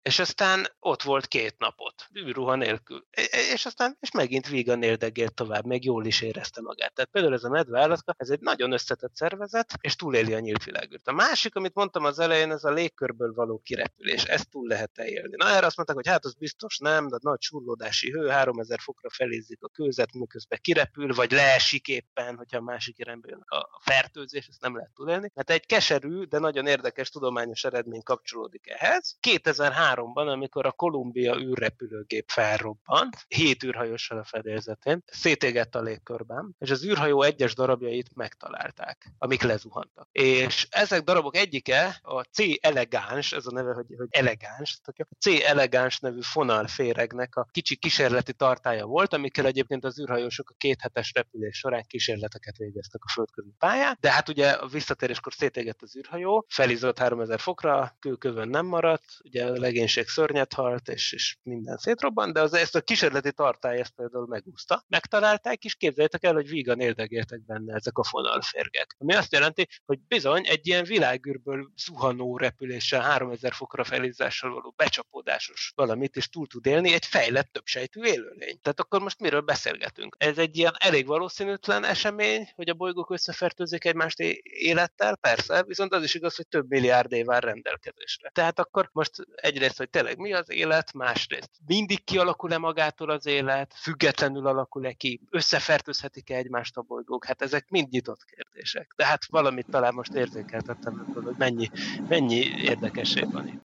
[0.03, 3.07] és aztán ott volt két napot, űrruha nélkül.
[3.53, 6.95] És aztán, és megint vígan éldegélt tovább, meg jól is érezte magát.
[6.95, 11.09] Tehát például ez a medveállatka, ez egy nagyon összetett szervezet, és túléli a nyílt világűrt.
[11.09, 14.23] A másik, amit mondtam az elején, ez a légkörből való kirepülés.
[14.23, 15.37] Ezt túl lehet élni.
[15.37, 19.11] Na erre azt mondták, hogy hát az biztos nem, de nagy surlódási hő, 3000 fokra
[19.11, 24.47] felézik a kőzet, miközben kirepül, vagy leesik éppen, hogyha a másik irányba jön a fertőzés,
[24.47, 25.33] ezt nem lehet túlélni.
[25.35, 29.17] Hát egy keserű, de nagyon érdekes tudományos eredmény kapcsolódik ehhez.
[29.21, 36.71] 2003 2003-ban, amikor a Kolumbia űrrepülőgép felrobbant, hét űrhajóssal a fedélzetén, szétégett a légkörben, és
[36.71, 40.09] az űrhajó egyes darabjait megtalálták, amik lezuhantak.
[40.13, 42.39] És ezek darabok egyike a C.
[42.61, 45.27] elegáns, ez a neve, hogy, hogy elegáns, a C.
[45.45, 51.13] elegáns nevű fonalféregnek a kicsi kísérleti tartája volt, amikkel egyébként az űrhajósok a két hetes
[51.15, 56.45] repülés során kísérleteket végeztek a földközi pályán, de hát ugye a visszatéréskor szétégett az űrhajó,
[56.49, 62.41] felizott 3000 fokra, kőkövön nem maradt, ugye legénység szörnyet halt, és, és minden szétrobbant, de
[62.41, 64.85] az, ezt a kísérleti tartály ezt például megúszta.
[64.89, 68.95] Megtalálták, és képzeljétek el, hogy vígan éldegéltek benne ezek a fonalférgek.
[68.99, 75.73] Ami azt jelenti, hogy bizony egy ilyen világűrből zuhanó repüléssel, 3000 fokra felizzással való becsapódásos
[75.75, 78.59] valamit is túl tud élni egy fejlett többsejtű élőlény.
[78.63, 80.17] Tehát akkor most miről beszélgetünk?
[80.19, 86.03] Ez egy ilyen elég valószínűtlen esemény, hogy a bolygók összefertőzik egymást élettel, persze, viszont az
[86.03, 88.31] is igaz, hogy több milliárd év áll rendelkezésre.
[88.31, 93.27] Tehát akkor most egyrészt egyrészt, hogy tényleg mi az élet, másrészt mindig kialakul-e magától az
[93.27, 98.93] élet, függetlenül alakul-e ki, összefertőzhetik-e egymást a bolygók, hát ezek mind nyitott kérdések.
[98.97, 101.71] De hát valamit talán most érzékeltettem, hogy mennyi,
[102.09, 103.70] mennyi érdekesség van itt.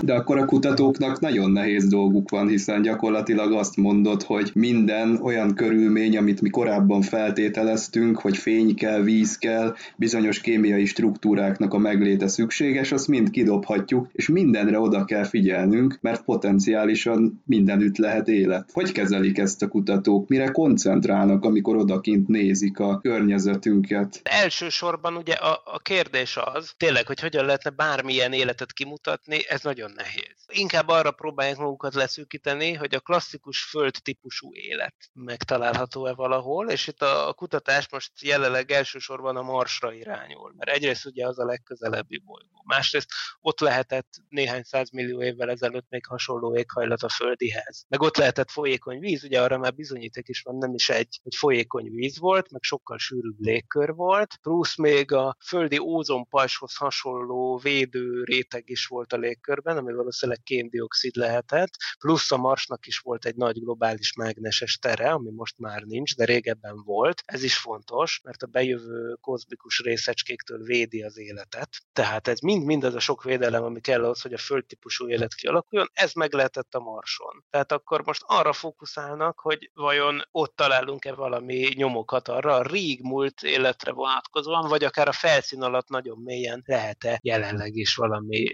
[0.00, 5.54] De akkor a kutatóknak nagyon nehéz dolguk van, hiszen gyakorlatilag azt mondod, hogy minden olyan
[5.54, 12.28] körülmény, amit mi korábban feltételeztünk, hogy fény kell, víz kell, bizonyos kémiai struktúráknak a megléte
[12.28, 18.70] szükséges, azt mind kidobhatjuk, és mindenre oda kell figyelnünk, mert potenciálisan mindenütt lehet élet.
[18.72, 20.28] Hogy kezelik ezt a kutatók?
[20.28, 24.20] Mire koncentrálnak, amikor odakint nézik a környezetünket?
[24.22, 29.92] Elsősorban ugye a, a kérdés az, tényleg, hogy hogyan lehetne bármilyen életet kimutatni, ez nagyon
[29.96, 30.44] nehéz.
[30.48, 37.02] Inkább arra próbálják magukat leszűkíteni, hogy a klasszikus föld típusú élet megtalálható-e valahol, és itt
[37.02, 42.62] a kutatás most jelenleg elsősorban a Marsra irányul, mert egyrészt ugye az a legközelebbi bolygó.
[42.64, 47.84] Másrészt ott lehetett néhány millió évvel ezelőtt még hasonló éghajlat a földihez.
[47.88, 51.34] Meg ott lehetett folyékony víz, ugye arra már bizonyíték is van, nem is egy, hogy
[51.34, 58.22] folyékony víz volt, meg sokkal sűrűbb légkör volt, plusz még a földi ózonpajshoz hasonló védő
[58.22, 63.24] réteg is volt a légkör, légkörben, ami valószínűleg kéndioxid lehetett, plusz a Marsnak is volt
[63.24, 67.22] egy nagy globális mágneses tere, ami most már nincs, de régebben volt.
[67.24, 71.68] Ez is fontos, mert a bejövő kozmikus részecskéktől védi az életet.
[71.92, 75.90] Tehát ez mind-mind az a sok védelem, ami kell ahhoz, hogy a földtípusú élet kialakuljon,
[75.92, 77.44] ez meg lehetett a Marson.
[77.50, 83.42] Tehát akkor most arra fókuszálnak, hogy vajon ott találunk-e valami nyomokat arra a rég múlt
[83.42, 88.50] életre vonatkozóan, vagy akár a felszín alatt nagyon mélyen lehet-e jelenleg is valami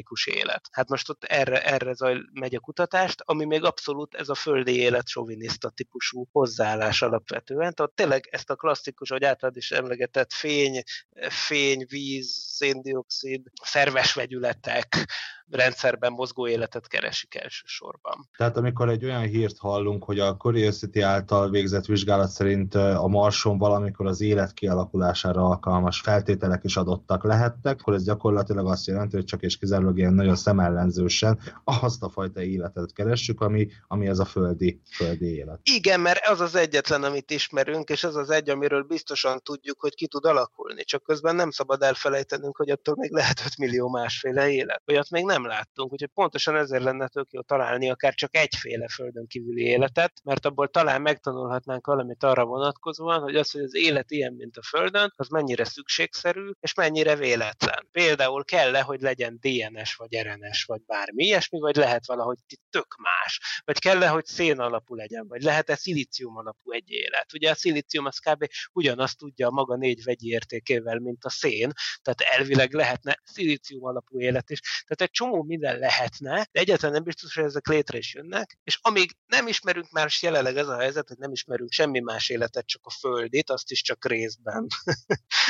[0.00, 0.68] mikroorganikus élet.
[0.72, 4.76] Hát most ott erre, erre zaj, megy a kutatást, ami még abszolút ez a földi
[4.76, 7.74] élet soviniszta típusú hozzáállás alapvetően.
[7.74, 10.82] Tehát tényleg ezt a klasszikus, ahogy általad is emlegetett, fény,
[11.28, 15.08] fény, víz, széndiokszid, szerves vegyületek,
[15.50, 18.28] rendszerben mozgó életet keresik elsősorban.
[18.36, 23.58] Tehát amikor egy olyan hírt hallunk, hogy a Curiosity által végzett vizsgálat szerint a Marson
[23.58, 29.24] valamikor az élet kialakulására alkalmas feltételek is adottak lehettek, akkor ez gyakorlatilag azt jelenti, hogy
[29.24, 34.24] csak és kizárólag ilyen nagyon szemellenzősen azt a fajta életet keressük, ami, ami ez a
[34.24, 35.60] földi, földi élet.
[35.62, 39.94] Igen, mert az az egyetlen, amit ismerünk, és az az egy, amiről biztosan tudjuk, hogy
[39.94, 40.84] ki tud alakulni.
[40.84, 44.82] Csak közben nem szabad elfelejtenünk, hogy attól még lehet 5 millió másféle élet.
[44.86, 48.88] Olyat még nem nem láttunk, úgyhogy pontosan ezért lenne tök jó találni akár csak egyféle
[48.88, 54.10] földön kívüli életet, mert abból talán megtanulhatnánk valamit arra vonatkozóan, hogy az, hogy az élet
[54.10, 57.88] ilyen, mint a földön, az mennyire szükségszerű, és mennyire véletlen.
[57.92, 62.38] Például kell-e, hogy legyen DNS, vagy RNS, vagy bármi ilyesmi, vagy lehet valahogy
[62.70, 67.32] tök más, vagy kell-e, hogy szén alapú legyen, vagy lehet-e szilícium alapú egy élet.
[67.34, 68.46] Ugye a szilícium az kb.
[68.72, 71.72] ugyanazt tudja a maga négy vegyi értékével, mint a szén,
[72.02, 74.60] tehát elvileg lehetne szilícium alapú élet is.
[74.60, 78.58] Tehát egy csomó csomó minden lehetne, de egyáltalán nem biztos, hogy ezek létre is jönnek,
[78.64, 82.28] és amíg nem ismerünk már, és jelenleg ez a helyzet, hogy nem ismerünk semmi más
[82.28, 84.66] életet, csak a földit, azt is csak részben.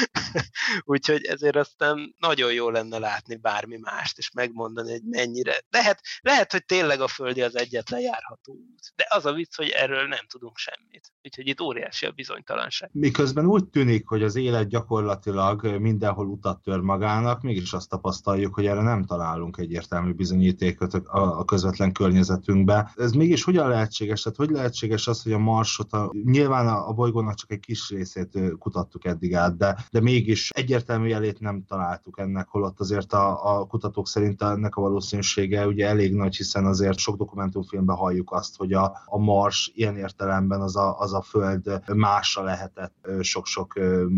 [0.85, 5.61] Úgyhogy ezért aztán nagyon jó lenne látni bármi mást, és megmondani, hogy mennyire.
[5.69, 9.69] Lehet, lehet, hogy tényleg a földi az egyetlen járható út, de az a vicc, hogy
[9.69, 11.13] erről nem tudunk semmit.
[11.23, 12.91] Úgyhogy itt óriási a bizonytalanság.
[12.93, 18.67] Miközben úgy tűnik, hogy az élet gyakorlatilag mindenhol utat tör magának, mégis azt tapasztaljuk, hogy
[18.67, 22.93] erre nem találunk egy egyértelmű bizonyítékot a közvetlen környezetünkbe.
[22.97, 24.23] Ez mégis hogyan lehetséges?
[24.23, 27.89] Tehát hogy lehetséges az, hogy a Marsot, a, nyilván a, a bolygónak csak egy kis
[27.89, 33.59] részét kutattuk eddig át, de, de mégis egyértelmű jelét nem találtuk ennek, holott azért a,
[33.59, 38.57] a kutatók szerint ennek a valószínűsége ugye elég nagy, hiszen azért sok dokumentumfilmben halljuk azt,
[38.57, 43.75] hogy a, a Mars ilyen értelemben az a, az a Föld másra lehetett sok-sok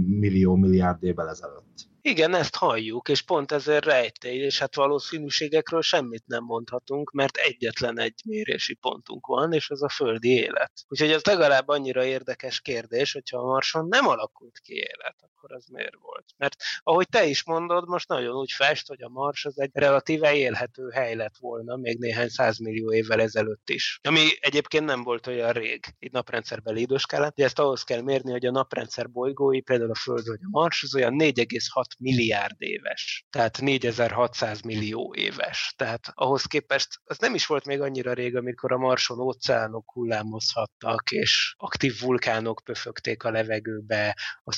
[0.06, 1.91] millió, milliárd évvel ezelőtt.
[2.04, 7.98] Igen, ezt halljuk, és pont ezért rejtély, és hát valószínűségekről semmit nem mondhatunk, mert egyetlen
[7.98, 10.72] egy mérési pontunk van, és ez a földi élet.
[10.88, 15.66] Úgyhogy ez legalább annyira érdekes kérdés, hogyha a Marson nem alakult ki élet, akkor az
[15.66, 16.24] miért volt?
[16.36, 20.34] Mert ahogy te is mondod, most nagyon úgy fest, hogy a Mars az egy relatíve
[20.34, 23.98] élhető hely lett volna még néhány százmillió évvel ezelőtt is.
[24.02, 28.46] Ami egyébként nem volt olyan rég, itt naprendszerbeli időskálán, de ezt ahhoz kell mérni, hogy
[28.46, 33.60] a naprendszer bolygói, például a Föld vagy a Mars, az olyan 4,6 milliárd éves, tehát
[33.60, 35.74] 4600 millió éves.
[35.76, 41.10] Tehát ahhoz képest az nem is volt még annyira rég, amikor a Marson óceánok hullámozhattak,
[41.10, 44.52] és aktív vulkánok pöfögték a levegőbe a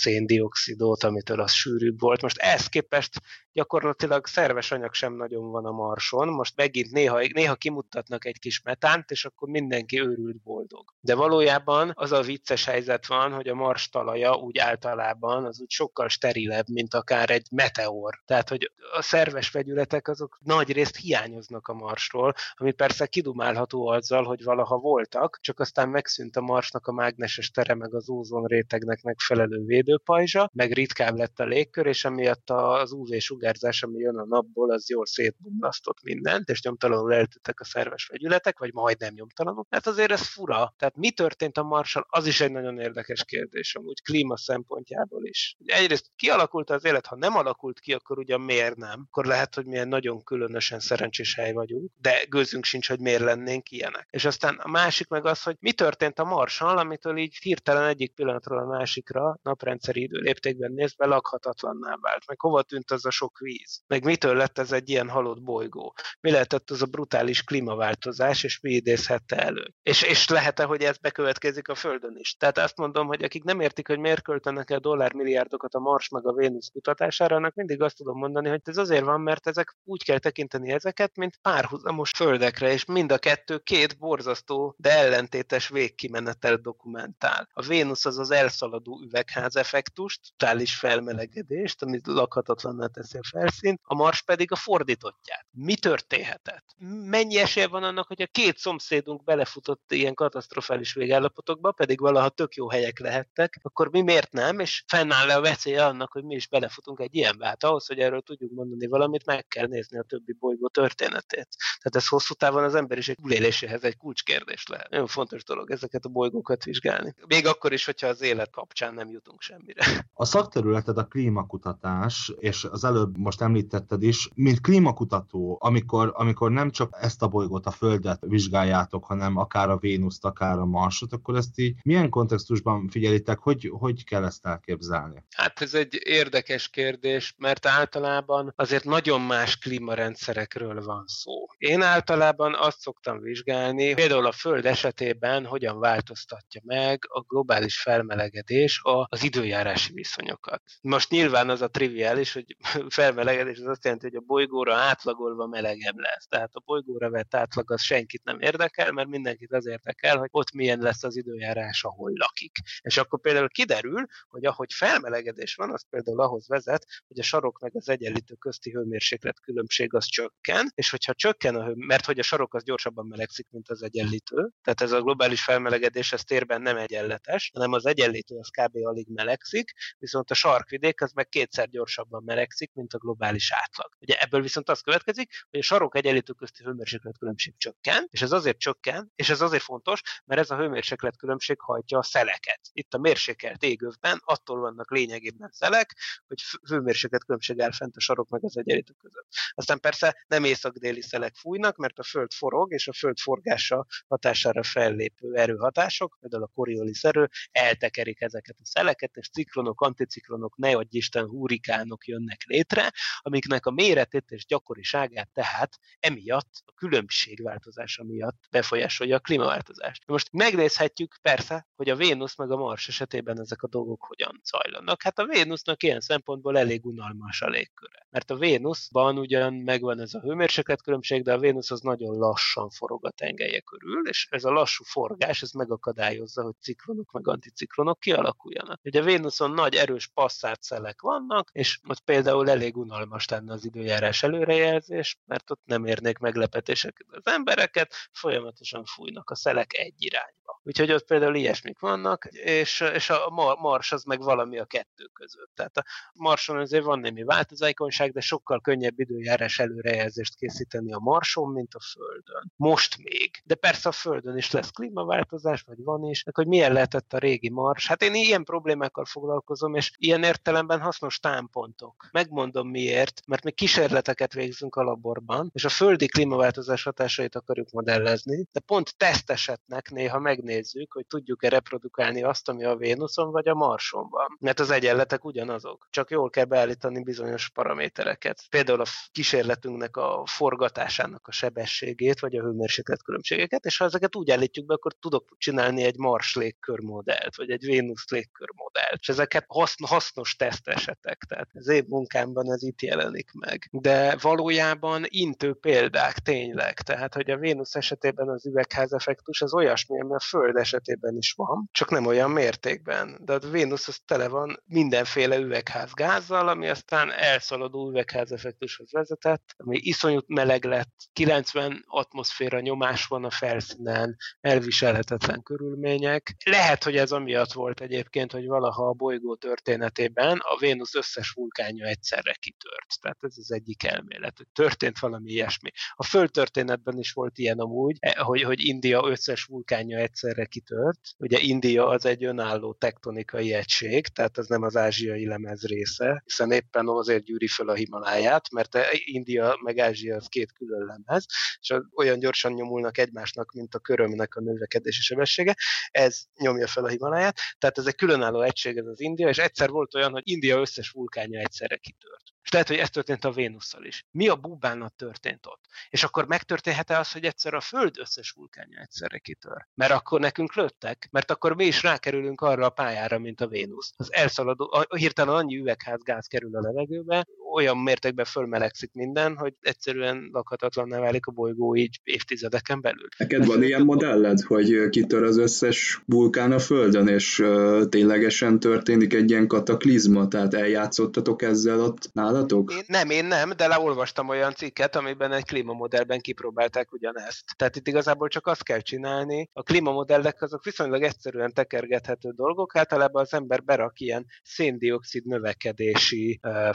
[0.74, 2.22] széndiokszidot, amitől az sűrűbb volt.
[2.22, 3.20] Most ehhez képest
[3.52, 6.28] gyakorlatilag szerves anyag sem nagyon van a Marson.
[6.28, 10.94] Most megint néha, néha kimutatnak egy kis metánt, és akkor mindenki őrült boldog.
[11.00, 15.70] De valójában az a vicces helyzet van, hogy a Mars talaja úgy általában az úgy
[15.70, 18.22] sokkal sterilebb, mint akár egy meteor.
[18.24, 24.24] Tehát, hogy a szerves vegyületek azok nagy részt hiányoznak a Marsról, ami persze kidumálható azzal,
[24.24, 29.02] hogy valaha voltak, csak aztán megszűnt a Marsnak a mágneses tere, meg az ózon rétegnek
[29.02, 34.24] megfelelő védőpajzsa, meg ritkább lett a légkör, és emiatt az UV sugárzás, ami jön a
[34.24, 39.66] napból, az jól szétbomlasztott mindent, és nyomtalanul eltűntek a szerves vegyületek, vagy majdnem nyomtalanul.
[39.70, 40.74] Hát azért ez fura.
[40.78, 45.56] Tehát mi történt a Marssal, az is egy nagyon érdekes kérdés, amúgy klíma szempontjából is.
[45.64, 49.04] Egyrészt kialakult az élet, ha nem alakult ki, akkor ugyan miért nem?
[49.06, 53.70] Akkor lehet, hogy milyen nagyon különösen szerencsés hely vagyunk, de gőzünk sincs, hogy miért lennénk
[53.70, 54.08] ilyenek.
[54.10, 58.14] És aztán a másik meg az, hogy mi történt a Marssal, amitől így hirtelen egyik
[58.14, 60.10] pillanatról a másikra naprendszeri
[60.54, 62.26] időléptékben nézve lakhatatlanná vált.
[62.26, 63.82] Meg hova tűnt az a sok víz?
[63.86, 65.94] Meg mitől lett ez egy ilyen halott bolygó?
[66.20, 69.74] Mi lehetett az a brutális klímaváltozás, és mi idézhette elő?
[69.82, 72.36] És, és lehet-e, hogy ez bekövetkezik a Földön is?
[72.36, 76.26] Tehát azt mondom, hogy akik nem értik, hogy miért költenek el dollármilliárdokat a Mars meg
[76.26, 79.76] a Vénusz kutatás, hatására, annak mindig azt tudom mondani, hogy ez azért van, mert ezek
[79.84, 85.68] úgy kell tekinteni ezeket, mint párhuzamos földekre, és mind a kettő két borzasztó, de ellentétes
[85.68, 87.48] végkimenetel dokumentál.
[87.52, 93.94] A Vénusz az az elszaladó üvegház effektust, globális felmelegedést, amit lakhatatlanná teszi a felszínt, a
[93.94, 95.46] Mars pedig a fordítottját.
[95.50, 96.64] Mi történhetett?
[97.04, 102.54] Mennyi esély van annak, hogy a két szomszédunk belefutott ilyen katasztrofális végállapotokba, pedig valaha tök
[102.54, 106.34] jó helyek lehettek, akkor mi miért nem, és fennáll le a veszélye annak, hogy mi
[106.34, 107.46] is belefutunk egy ilyenbe.
[107.46, 111.48] Hát ahhoz, hogy erről tudjuk mondani valamit, meg kell nézni a többi bolygó történetét.
[111.78, 114.90] Tehát ez hosszú távon az emberiség túléléséhez egy kulcskérdés lehet.
[114.90, 117.14] Nagyon fontos dolog ezeket a bolygókat vizsgálni.
[117.26, 119.84] Még akkor is, hogyha az élet kapcsán nem jutunk semmire.
[120.12, 126.70] A szakterületed a klímakutatás, és az előbb most említetted is, mint klímakutató, amikor, amikor nem
[126.70, 131.36] csak ezt a bolygót, a Földet vizsgáljátok, hanem akár a Vénuszt, akár a Marsot, akkor
[131.36, 135.24] ezt így milyen kontextusban figyelitek, hogy, hogy kell ezt elképzelni?
[135.36, 141.32] Hát ez egy érdekes kérdés, mert általában azért nagyon más klímarendszerekről van szó.
[141.58, 148.80] Én általában azt szoktam vizsgálni, például a Föld esetében hogyan változtatja meg a globális felmelegedés
[149.08, 149.92] az időjárási
[150.24, 150.62] viszonyokat.
[150.80, 152.56] Most nyilván az a triviális, hogy
[152.88, 156.26] felmelegedés az azt jelenti, hogy a bolygóra átlagolva melegebb lesz.
[156.26, 160.52] Tehát a bolygóra vett átlag az senkit nem érdekel, mert mindenkit az érdekel, hogy ott
[160.52, 162.58] milyen lesz az időjárás, ahol lakik.
[162.80, 167.60] És akkor például kiderül, hogy ahogy felmelegedés van, az például ahhoz vezet, hogy a sarok
[167.60, 172.18] meg az egyenlítő közti hőmérséklet különbség az csökken, és hogyha csökken a hő, mert hogy
[172.18, 176.62] a sarok az gyorsabban melegszik, mint az egyenlítő, tehát ez a globális felmelegedés ez térben
[176.62, 178.76] nem egyenletes, hanem az egyenlítő az kb.
[178.76, 179.72] alig melegszik,
[180.04, 183.96] viszont a sarkvidék az meg kétszer gyorsabban melegszik, mint a globális átlag.
[184.00, 188.32] Ugye ebből viszont az következik, hogy a sarok egyenlítő közti hőmérséklet különbség csökken, és ez
[188.32, 192.60] azért csökken, és ez azért fontos, mert ez a hőmérséklet különbség hajtja a szeleket.
[192.72, 195.96] Itt a mérsékelt égövben attól vannak lényegében szelek,
[196.26, 199.28] hogy hőmérséklet különbség áll fent a sarok meg az egyenlítő között.
[199.50, 204.62] Aztán persze nem észak-déli szelek fújnak, mert a föld forog, és a föld forgása hatására
[204.62, 210.96] fellépő erőhatások, például a Coriolis erő, eltekerik ezeket a szeleket, és ciklonok, anticiklonok, ne adj
[210.96, 219.16] Isten, hurikánok jönnek létre, amiknek a méretét és gyakoriságát tehát emiatt, a különbségváltozása miatt befolyásolja
[219.16, 220.02] a klímaváltozást.
[220.06, 225.02] Most megnézhetjük persze, hogy a Vénusz meg a Mars esetében ezek a dolgok hogyan zajlanak.
[225.02, 228.06] Hát a Vénusznak ilyen szempontból elég unalmas a légköre.
[228.10, 233.06] Mert a Vénuszban ugyan megvan ez a hőmérsékletkülönbség, de a Vénusz az nagyon lassan forog
[233.06, 238.80] a tengelye körül, és ez a lassú forgás, ez megakadályozza, hogy ciklonok meg anticiklonok kialakuljanak.
[238.84, 243.64] Ugye a Vénuszon nagy erős passzát szelek vannak, és ott például elég unalmas lenne az
[243.64, 250.53] időjárás előrejelzés, mert ott nem érnék meglepetéseket az embereket, folyamatosan fújnak a szelek egy irányba.
[250.66, 255.50] Úgyhogy ott például ilyesmik vannak, és, és a Mars az meg valami a kettő között.
[255.54, 255.84] Tehát a
[256.14, 261.80] Marson azért van némi változékonyság, de sokkal könnyebb időjárás előrejelzést készíteni a Marson, mint a
[261.80, 262.52] Földön.
[262.56, 263.30] Most még.
[263.44, 267.18] De persze a Földön is lesz klímaváltozás, vagy van is, meg hogy milyen lehetett a
[267.18, 267.86] régi Mars.
[267.86, 272.08] Hát én ilyen problémákkal foglalkozom, és ilyen értelemben hasznos támpontok.
[272.12, 278.46] Megmondom miért, mert mi kísérleteket végzünk a laborban, és a földi klímaváltozás hatásait akarjuk modellezni,
[278.52, 283.54] de pont tesztesetnek néha megnézzük, megnézzük, hogy tudjuk-e reprodukálni azt, ami a Vénuszon vagy a
[283.54, 284.36] Marson van.
[284.40, 288.42] Mert az egyenletek ugyanazok, csak jól kell beállítani bizonyos paramétereket.
[288.50, 294.30] Például a kísérletünknek a forgatásának a sebességét, vagy a hőmérséklet különbségeket, és ha ezeket úgy
[294.30, 299.00] állítjuk be, akkor tudok csinálni egy Mars légkörmodellt, vagy egy Vénusz légkörmodellt.
[299.00, 303.68] És ezeket haszn- hasznos tesztesetek, tehát az év munkámban ez itt jelenik meg.
[303.70, 310.14] De valójában intő példák tényleg, tehát hogy a Vénusz esetében az üvegházeffektus az olyasmi, ami
[310.14, 313.18] a Föld esetében is van, csak nem olyan mértékben.
[313.20, 320.28] De a Vénusz az tele van mindenféle üvegházgázzal, ami aztán elszaladó üvegházeffektushoz vezetett, ami iszonyút
[320.28, 326.36] meleg lett, 90 atmoszféra nyomás van a felszínen, elviselhetetlen körülmények.
[326.44, 331.86] Lehet, hogy ez amiatt volt egyébként, hogy valaha a bolygó történetében a Vénusz összes vulkánja
[331.86, 333.00] egyszerre kitört.
[333.00, 335.70] Tehát ez az egyik elmélet, hogy történt valami ilyesmi.
[335.94, 341.00] A Föld történetben is volt ilyen amúgy, hogy, hogy India összes vulkánja egyszerre egyszerre kitört.
[341.18, 346.50] Ugye India az egy önálló tektonikai egység, tehát ez nem az ázsiai lemez része, hiszen
[346.50, 351.26] éppen azért gyűri föl a Himaláját, mert India meg Ázsia az két külön lemez,
[351.60, 355.54] és olyan gyorsan nyomulnak egymásnak, mint a körömnek a növekedési sebessége,
[355.90, 359.68] ez nyomja fel a Himaláját, tehát ez egy különálló egység ez az India, és egyszer
[359.68, 362.33] volt olyan, hogy India összes vulkánja egyszerre kitört.
[362.44, 364.06] És lehet, hogy ez történt a Vénusszal is.
[364.10, 365.64] Mi a búbánat történt ott?
[365.88, 369.66] És akkor megtörténhet-e az, hogy egyszer a Föld összes vulkánja egyszerre kitör?
[369.74, 373.92] Mert akkor nekünk lőttek, mert akkor mi is rákerülünk arra a pályára, mint a Vénusz.
[373.96, 381.00] Az elszaladó, hirtelen annyi üvegházgáz kerül a levegőbe, olyan mértékben fölmelegszik minden, hogy egyszerűen lakhatatlanná
[381.00, 383.08] válik a bolygó így évtizedeken belül.
[383.18, 389.14] Neked van ilyen modelled, hogy kitör az összes vulkán a Földön, és uh, ténylegesen történik
[389.14, 392.72] egy ilyen kataklizma, tehát eljátszottatok ezzel ott nálatok?
[392.72, 397.44] Én, nem, én nem, de leolvastam olyan cikket, amiben egy klímamodellben kipróbálták ugyanezt.
[397.56, 399.48] Tehát itt igazából csak azt kell csinálni.
[399.52, 406.72] A klímamodellek azok viszonylag egyszerűen tekergethető dolgok, általában az ember berak ilyen széndiokszid növekedési uh,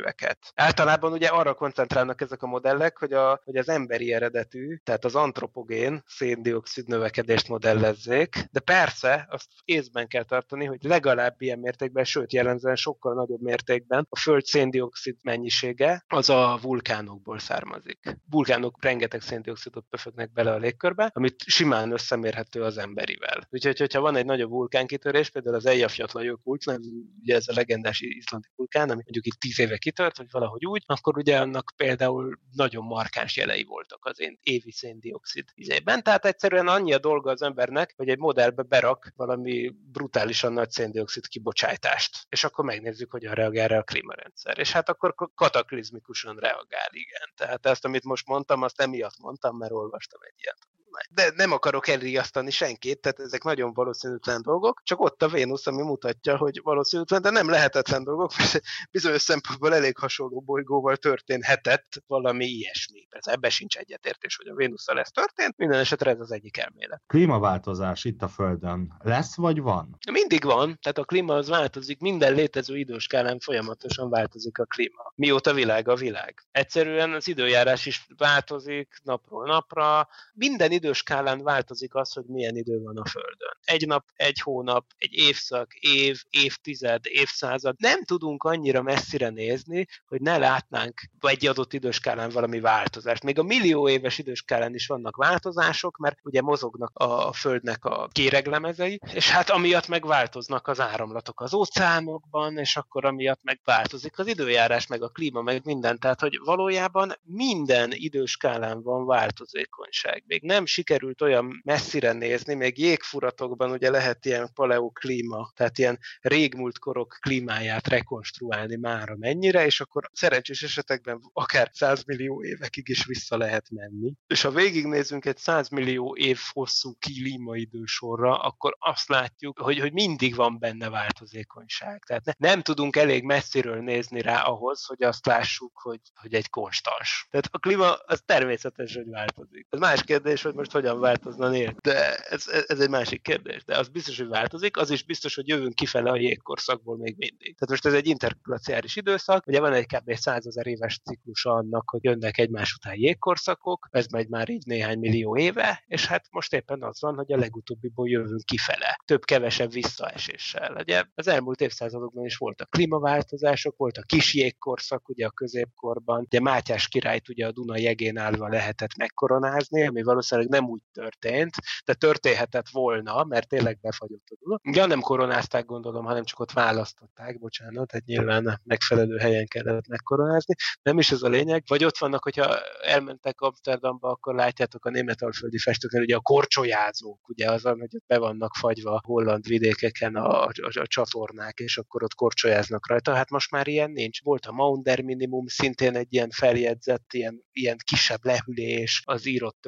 [0.00, 0.52] forgatókönyveket.
[0.54, 5.14] Általában ugye arra koncentrálnak ezek a modellek, hogy, a, hogy az emberi eredetű, tehát az
[5.14, 12.32] antropogén széndiokszid növekedést modellezzék, de persze azt észben kell tartani, hogy legalább ilyen mértékben, sőt
[12.32, 18.16] jellemzően sokkal nagyobb mértékben a föld széndiokszid mennyisége az a vulkánokból származik.
[18.30, 23.46] Vulkánok rengeteg széndiokszidot pöfögnek bele a légkörbe, amit simán összemérhető az emberivel.
[23.50, 26.80] Úgyhogy, hogyha van egy nagyobb vulkánkitörés, például az Eyjafjallajökull, nem
[27.20, 30.82] ugye ez a legendás izlandi vulkán, ami mondjuk itt tíz éve kitört, vagy valahogy úgy,
[30.86, 36.02] akkor ugye annak például nagyon markáns jelei voltak az én évi széndiokszid izében.
[36.02, 41.26] Tehát egyszerűen annyi a dolga az embernek, hogy egy modellbe berak valami brutálisan nagy széndiokszid
[41.26, 44.58] kibocsátást, és akkor megnézzük, hogyan reagál rá a klímarendszer.
[44.58, 47.32] És hát akkor kataklizmikusan reagál, igen.
[47.36, 50.69] Tehát ezt, amit most mondtam, azt emiatt mondtam, mert olvastam egy ilyet
[51.10, 55.82] de nem akarok elriasztani senkit, tehát ezek nagyon valószínűtlen dolgok, csak ott a Vénusz, ami
[55.82, 58.60] mutatja, hogy valószínűtlen, de nem lehetetlen dolgok, mert
[58.90, 63.06] bizonyos szempontból elég hasonló bolygóval történhetett valami ilyesmi.
[63.10, 67.02] Ez ebbe sincs egyetértés, hogy a Vénusszal ez történt, minden esetre ez az egyik elmélet.
[67.06, 69.98] Klímaváltozás itt a Földön lesz vagy van?
[70.12, 75.12] Mindig van, tehát a klíma az változik, minden létező időskálán folyamatosan változik a klíma.
[75.14, 76.46] Mióta világ a világ.
[76.50, 82.96] Egyszerűen az időjárás is változik napról napra, minden időskálán változik az, hogy milyen idő van
[82.96, 83.58] a Földön.
[83.64, 87.74] Egy nap, egy hónap, egy évszak, év, évtized, évszázad.
[87.78, 93.22] Nem tudunk annyira messzire nézni, hogy ne látnánk egy adott időskálán valami változást.
[93.22, 99.00] Még a millió éves időskálán is vannak változások, mert ugye mozognak a Földnek a kéreglemezei,
[99.12, 105.02] és hát amiatt megváltoznak az áramlatok az óceánokban, és akkor amiatt megváltozik az időjárás, meg
[105.02, 105.98] a klíma, meg minden.
[105.98, 110.24] Tehát, hogy valójában minden időskálán van változékonyság.
[110.26, 116.78] Még nem sikerült olyan messzire nézni, még jégfuratokban ugye lehet ilyen paleoklíma, tehát ilyen régmúlt
[116.78, 123.36] korok klímáját rekonstruálni már mennyire, és akkor szerencsés esetekben akár 100 millió évekig is vissza
[123.36, 124.12] lehet menni.
[124.26, 130.34] És ha végignézünk egy 100 millió év hosszú klímaidősorra, akkor azt látjuk, hogy, hogy mindig
[130.34, 132.04] van benne változékonyság.
[132.06, 136.50] Tehát ne, nem tudunk elég messziről nézni rá ahhoz, hogy azt lássuk, hogy, hogy egy
[136.50, 137.26] konstans.
[137.30, 139.66] Tehát a klíma az természetes, hogy változik.
[139.70, 141.78] Ez más kérdés, hogy most hogyan változna nélkül.
[141.82, 143.64] De ez, ez egy másik kérdés.
[143.64, 147.56] De az biztos, hogy változik, az is biztos, hogy jövünk kifele a jégkorszakból még mindig.
[147.56, 150.14] Tehát most ez egy interglaciáris időszak, ugye van egy kb.
[150.14, 154.98] 100 ezer éves ciklus annak, hogy jönnek egymás után jégkorszakok, ez megy már így néhány
[154.98, 159.00] millió éve, és hát most éppen az van, hogy a legutóbbiból jövünk kifele.
[159.04, 160.76] Több-kevesebb visszaeséssel.
[160.78, 166.40] Ugye az elmúlt évszázadokban is voltak klímaváltozások, volt a kis jégkorszak, ugye a középkorban, ugye
[166.40, 171.94] Mátyás királyt ugye a Duna jegén állva lehetett megkoronázni, ami valószínűleg nem úgy történt, de
[171.94, 174.60] történhetett volna, mert tényleg befagyott a Duna.
[174.62, 180.54] Ja, nem koronázták gondolom, hanem csak ott választották, bocsánat, tehát nyilván megfelelő helyen kellett megkoronázni.
[180.82, 181.62] Nem is ez a lényeg.
[181.66, 187.50] Vagy ott vannak, hogyha elmentek Amsterdamba, akkor látjátok a németalföldi festőknél, ugye a korcsolyázók, ugye
[187.50, 192.14] azon, hogy be vannak fagyva a holland vidékeken a, a, a csatornák, és akkor ott
[192.14, 193.14] korcsolyáznak rajta.
[193.14, 194.22] Hát most már ilyen nincs.
[194.22, 199.58] Volt a Maunder minimum, szintén egy ilyen feljegyzett, ilyen, ilyen kisebb lehűlés az írott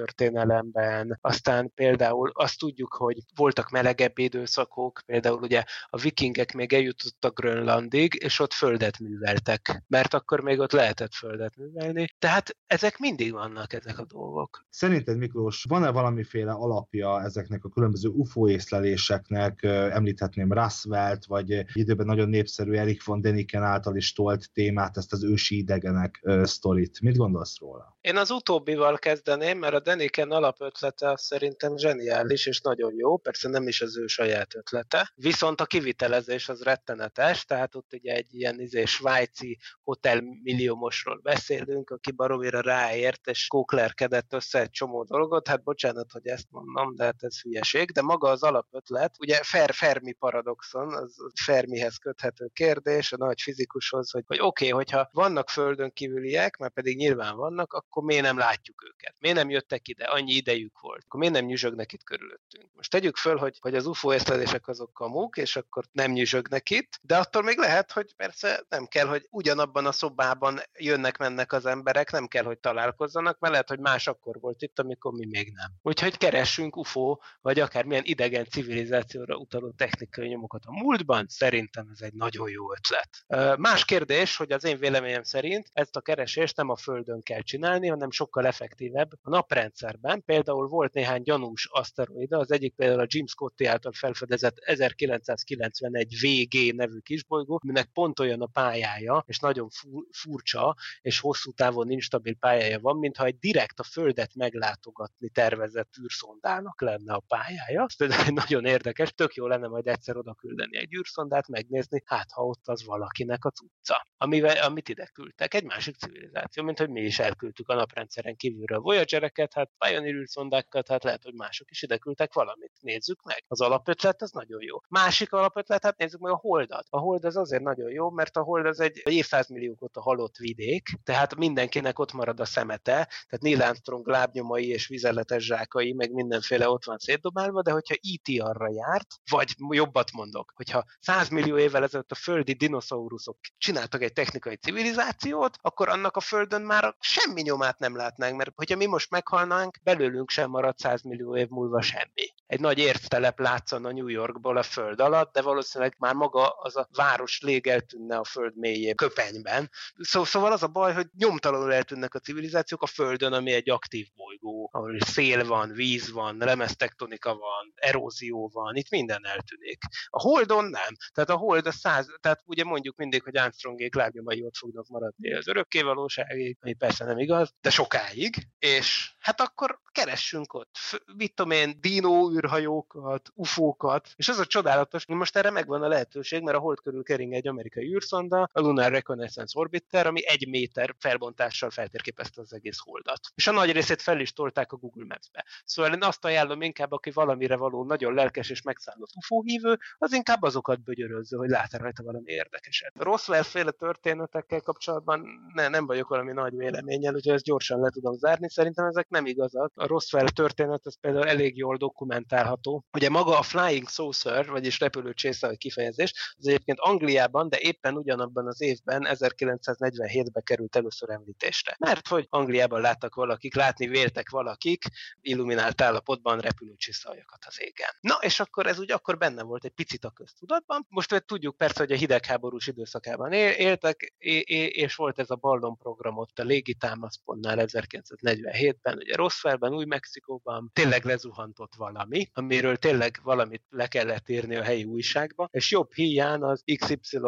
[0.73, 1.19] történelemben.
[1.21, 8.15] Aztán például azt tudjuk, hogy voltak melegebb időszakok, például ugye a vikingek még eljutottak Grönlandig,
[8.15, 12.07] és ott földet műveltek, mert akkor még ott lehetett földet művelni.
[12.19, 14.65] Tehát ezek mindig vannak, ezek a dolgok.
[14.69, 19.63] Szerinted Miklós, van-e valamiféle alapja ezeknek a különböző UFO észleléseknek?
[19.63, 25.25] Említhetném Raswell-t, vagy időben nagyon népszerű Erik von Deniken által is tolt témát, ezt az
[25.25, 27.01] ősi idegenek sztorit.
[27.01, 27.97] Mit gondolsz róla?
[28.01, 33.49] Én az utóbbival kezdeném, mert a Deniken alapötlete az szerintem zseniális és nagyon jó, persze
[33.49, 35.13] nem is az ő saját ötlete.
[35.15, 41.91] Viszont a kivitelezés az rettenetes, tehát ott ugye egy ilyen izé, svájci hotel milliómosról beszélünk,
[41.91, 47.05] aki baromira ráért, és kóklerkedett össze egy csomó dolgot, hát bocsánat, hogy ezt mondom, de
[47.05, 53.13] hát ez hülyeség, de maga az alapötlet, ugye Fer Fermi paradoxon, az Fermihez köthető kérdés,
[53.13, 57.73] a nagy fizikushoz, hogy, hogy oké, okay, hogyha vannak földön kívüliek, mert pedig nyilván vannak,
[57.73, 59.15] akkor miért nem látjuk őket?
[59.19, 60.05] Miért nem jöttek ide?
[60.05, 61.03] Annyi idejük volt.
[61.05, 62.71] Akkor miért nem nyüzsögnek itt körülöttünk?
[62.75, 66.99] Most tegyük föl, hogy, hogy az UFO észlelések azok kamuk, és akkor nem nyüzsögnek itt,
[67.03, 72.11] de attól még lehet, hogy persze nem kell, hogy ugyanabban a szobában jönnek-mennek az emberek,
[72.11, 75.71] nem kell, hogy találkozzanak, mert lehet, hogy más akkor volt itt, amikor mi még nem.
[75.83, 82.15] Úgyhogy keressünk UFO, vagy akármilyen idegen civilizációra utaló technikai nyomokat a múltban, szerintem ez egy
[82.15, 83.59] nagyon jó ötlet.
[83.59, 87.89] Más kérdés, hogy az én véleményem szerint ezt a keresést nem a Földön kell csinálni,
[87.89, 90.23] hanem sokkal effektívebb a naprendszerben.
[90.33, 96.75] Például volt néhány gyanús aszteroida, az egyik például a Jim Scotty által felfedezett 1991 VG
[96.75, 99.69] nevű kisbolygó, aminek pont olyan a pályája, és nagyon
[100.11, 106.81] furcsa, és hosszú távon instabil pályája van, mintha egy direkt a Földet meglátogatni tervezett űrszondának
[106.81, 107.87] lenne a pályája.
[107.97, 108.11] Ez
[108.47, 112.69] nagyon érdekes, tök jó lenne majd egyszer oda küldeni egy űrszondát, megnézni, hát ha ott
[112.69, 117.19] az valakinek a cucca, amivel, amit ide küldtek, egy másik civilizáció, mint hogy mi is
[117.19, 122.35] elküldtük a naprendszeren kívülről Voyager-eket, hát Pioneer űrszondákat, hát lehet, hogy mások is ide küldtek
[122.35, 122.73] valamit.
[122.81, 123.45] Nézzük meg.
[123.49, 124.77] Az alapötlet az nagyon jó.
[124.89, 126.87] Másik alapötlet, hát nézzük meg a Holdat.
[126.91, 130.89] A Hold az azért nagyon jó, mert a Hold az egy évszázmilliók óta halott vidék,
[131.05, 136.69] tehát mindenkinek ott marad a szemete, tehát Neil Armstrong lábnyomai és vizeletes zsákai, meg mindenféle
[136.69, 138.41] ott van szétdobálva, de hogyha E.T.
[138.41, 144.13] arra járt, vagy jobbat mondok, hogyha 100 millió évvel ezelőtt a földi dinoszauruszok csináltak egy
[144.13, 149.11] technikai civilizációt, akkor annak a földön már semmi nyomát nem látnánk, mert hogyha mi most
[149.11, 149.79] meghalnánk,
[150.13, 152.33] belőlünk sem marad 100 millió év múlva semmi.
[152.47, 156.89] Egy nagy érctelep látszana New Yorkból a föld alatt, de valószínűleg már maga az a
[156.97, 159.71] város lég eltűnne a föld mélyén, köpenyben.
[159.99, 164.07] Szó, szóval az a baj, hogy nyomtalanul eltűnnek a civilizációk a földön, ami egy aktív
[164.15, 169.79] bolygó, ahol szél van, víz van, lemeztektonika van, erózió van, itt minden eltűnik.
[170.07, 170.95] A Holdon nem.
[171.15, 175.35] Tehát a Hold a száz, tehát ugye mondjuk mindig, hogy Armstrongék lábnyomai ott fognak maradni
[175.35, 180.77] az örökké valóságig, ami persze nem igaz, de sokáig, és hát akkor keressünk ott,
[181.17, 185.89] mit tudom én, dino űrhajókat, ufókat, és az a csodálatos, hogy most erre megvan a
[185.89, 190.49] lehetőség, mert a hold körül kering egy amerikai űrszonda, a Lunar Reconnaissance Orbiter, ami egy
[190.49, 193.21] méter felbontással feltérképezte az egész holdat.
[193.35, 195.45] És a nagy részét fel is tolták a Google Maps-be.
[195.65, 200.13] Szóval én azt ajánlom inkább, aki valamire való nagyon lelkes és megszállott UFO hívő, az
[200.13, 202.93] inkább azokat bögyörözze, hogy lát rajta valami érdekeset.
[202.99, 208.17] Roswell féle történetekkel kapcsolatban ne, nem vagyok valami nagy véleménnyel, úgyhogy ezt gyorsan le tudom
[208.17, 208.51] zárni.
[208.51, 209.73] Szerintem ezek nem igazak.
[209.75, 212.85] A Roswell történet az például elég jól dokumentálható.
[212.93, 218.47] Ugye maga a Flying Saucer, vagyis repülőcsésze a kifejezés, az egyébként Angliában, de éppen ugyanabban
[218.47, 221.77] az évben, 1947-ben került először említésre.
[221.79, 224.85] Mert hogy Angliában láttak valakik, látni véltek valakik,
[225.21, 227.91] illuminált állapotban repülőcsészajakat az égen.
[228.01, 230.87] Na, és akkor ez úgy akkor benne volt egy picit a köztudatban.
[230.89, 236.39] Most tudjuk persze, hogy a hidegháborús időszakában éltek, és volt ez a Ballon program ott
[236.39, 244.57] a légitámaszpontnál 1947-ben, ugye Roswellben, Új-Mexikóban, tényleg lezuhantott valami, amiről tényleg valamit le kellett írni
[244.57, 247.19] a helyi újságba, és jobb híján az XY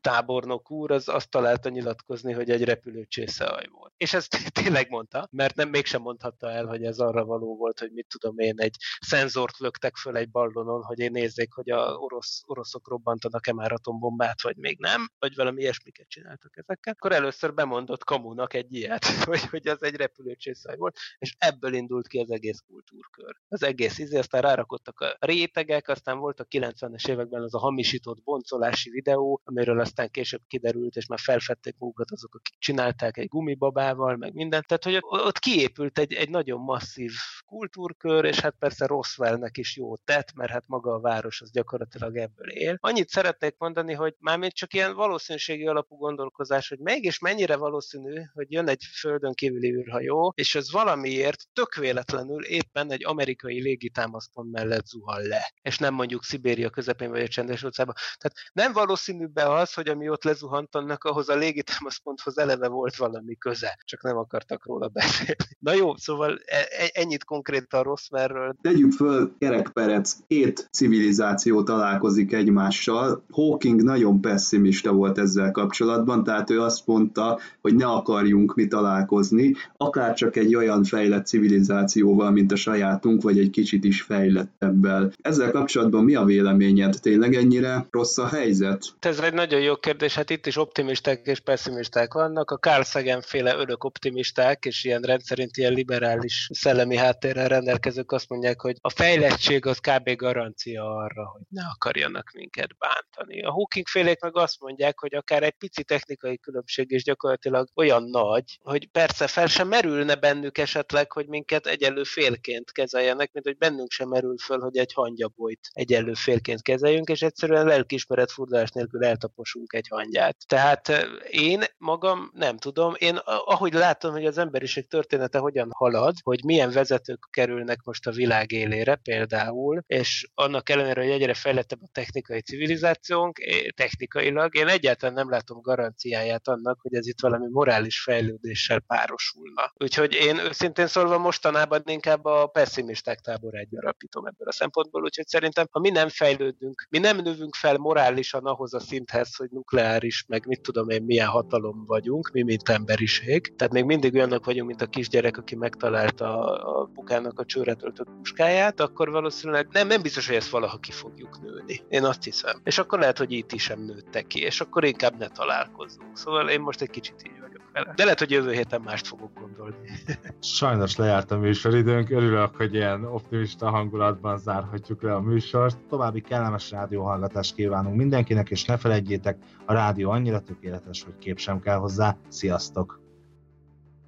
[0.00, 3.92] tábornok úr az azt találta nyilatkozni, hogy egy repülőcsészehaj volt.
[3.96, 7.92] És ezt tényleg mondta, mert nem mégsem mondhatta el, hogy ez arra való volt, hogy
[7.92, 12.42] mit tudom én, egy szenzort löktek föl egy ballonon, hogy én nézzék, hogy a orosz,
[12.46, 16.92] oroszok robbantanak-e már atombombát, vagy még nem, vagy valami ilyesmiket csináltak ezekkel.
[16.92, 22.06] Akkor először bemondott kamunak egy ilyet, hogy, hogy az egy repülőcsészaj volt, és ebből indult
[22.06, 23.36] ki az egész kultúrkör.
[23.48, 28.22] Az egész izé, aztán rárakottak a rétegek, aztán volt a 90-es években az a hamisított
[28.22, 34.16] boncolási videó, amiről aztán később kiderült, és már felfedték magukat azok, akik csinálták egy gumibabával,
[34.16, 34.66] meg mindent.
[34.66, 37.12] Tehát, hogy ott kiépült egy, egy nagyon masszív
[37.46, 42.16] kultúrkör, és hát persze Roswellnek is jó tett, mert hát maga a város az gyakorlatilag
[42.16, 42.76] ebből él.
[42.80, 48.22] Annyit szeretnék mondani, hogy már még csak ilyen valószínűségi alapú gondolkozás, hogy mégis mennyire valószínű,
[48.34, 54.52] hogy jön egy földön kívüli űrhajó, és ez valamiért tök véletlenül éppen egy amerikai légitámaszpont
[54.52, 57.96] mellett zuhan le, és nem mondjuk Szibéria közepén vagy a csendes óceánban.
[58.18, 62.96] Tehát nem valószínű be az, hogy ami ott lezuhant, annak ahhoz a légitámaszponthoz eleve volt
[62.96, 65.34] valami köze, csak nem akartak róla beszélni.
[65.58, 68.56] Na jó, szóval e, e, ennyit konkrétan Roswellről.
[68.60, 73.24] Tegyük föl, kerekperec, két civilizáció találkozik egymással.
[73.30, 79.54] Hawking nagyon pessimista volt ezzel kapcsolatban, tehát ő azt mondta, hogy ne akarjunk mi találkozni,
[79.76, 81.26] akár csak egy olyan fejlett
[81.56, 85.12] civilizációval, mint a sajátunk, vagy egy kicsit is fejlettebbel.
[85.20, 86.94] Ezzel kapcsolatban mi a véleményed?
[87.00, 88.84] Tényleg ennyire rossz a helyzet?
[89.00, 92.50] Ez egy nagyon jó kérdés, hát itt is optimisták és pessimisták vannak.
[92.50, 98.28] A Carl Sagan féle örök optimisták, és ilyen rendszerint ilyen liberális szellemi háttérrel rendelkezők azt
[98.28, 100.16] mondják, hogy a fejlettség az kb.
[100.16, 103.42] garancia arra, hogy ne akarjanak minket bántani.
[103.42, 108.02] A Hawking félék meg azt mondják, hogy akár egy pici technikai különbség is gyakorlatilag olyan
[108.02, 113.56] nagy, hogy persze fel sem merülne bennük esetleg, hogy minket egyenlő félként kezeljenek, mint hogy
[113.56, 119.04] bennünk sem merül föl, hogy egy hangyabolyt egyenlő félként kezeljünk, és egyszerűen lelkismeret furdalás nélkül
[119.04, 120.36] eltaposunk egy hangyát.
[120.46, 126.44] Tehát én magam nem tudom, én ahogy látom, hogy az emberiség története hogyan halad, hogy
[126.44, 131.88] milyen vezetők kerülnek most a világ élére például, és annak ellenére, hogy egyre fejlettebb a
[131.92, 133.38] technikai civilizációnk,
[133.74, 139.72] technikailag, én egyáltalán nem látom garanciáját annak, hogy ez itt valami morális fejlődéssel párosulna.
[139.74, 145.66] Úgyhogy én őszintén szólva mostanában inkább a pessimisták táborát gyarapítom ebből a szempontból, úgyhogy szerintem,
[145.70, 150.46] ha mi nem fejlődünk, mi nem növünk fel morálisan ahhoz a szinthez, hogy nukleáris, meg
[150.46, 153.56] mit tudom én, milyen hatalom vagyunk, mi mint emberiség.
[153.56, 157.74] Tehát még mindig olyanok vagyunk, mint a kisgyerek, aki megtalálta a, a bukának a csőre
[157.74, 161.80] töltött puskáját, akkor valószínűleg nem, nem biztos, hogy ezt valaha ki fogjuk nőni.
[161.88, 162.60] Én azt hiszem.
[162.64, 166.16] És akkor lehet, hogy itt is sem nőttek ki, és akkor inkább ne találkozzunk.
[166.16, 167.55] Szóval én most egy kicsit így vagyok.
[167.94, 169.76] De lehet, hogy jövő héten mást fogok gondolni.
[170.40, 175.78] Sajnos lejárt a műsoridőnk, örülök, hogy ilyen optimista hangulatban zárhatjuk le a műsort.
[175.88, 181.60] További kellemes rádióhallgatást kívánunk mindenkinek, és ne felejtjétek, a rádió annyira tökéletes, hogy kép sem
[181.60, 182.16] kell hozzá.
[182.28, 183.05] Sziasztok!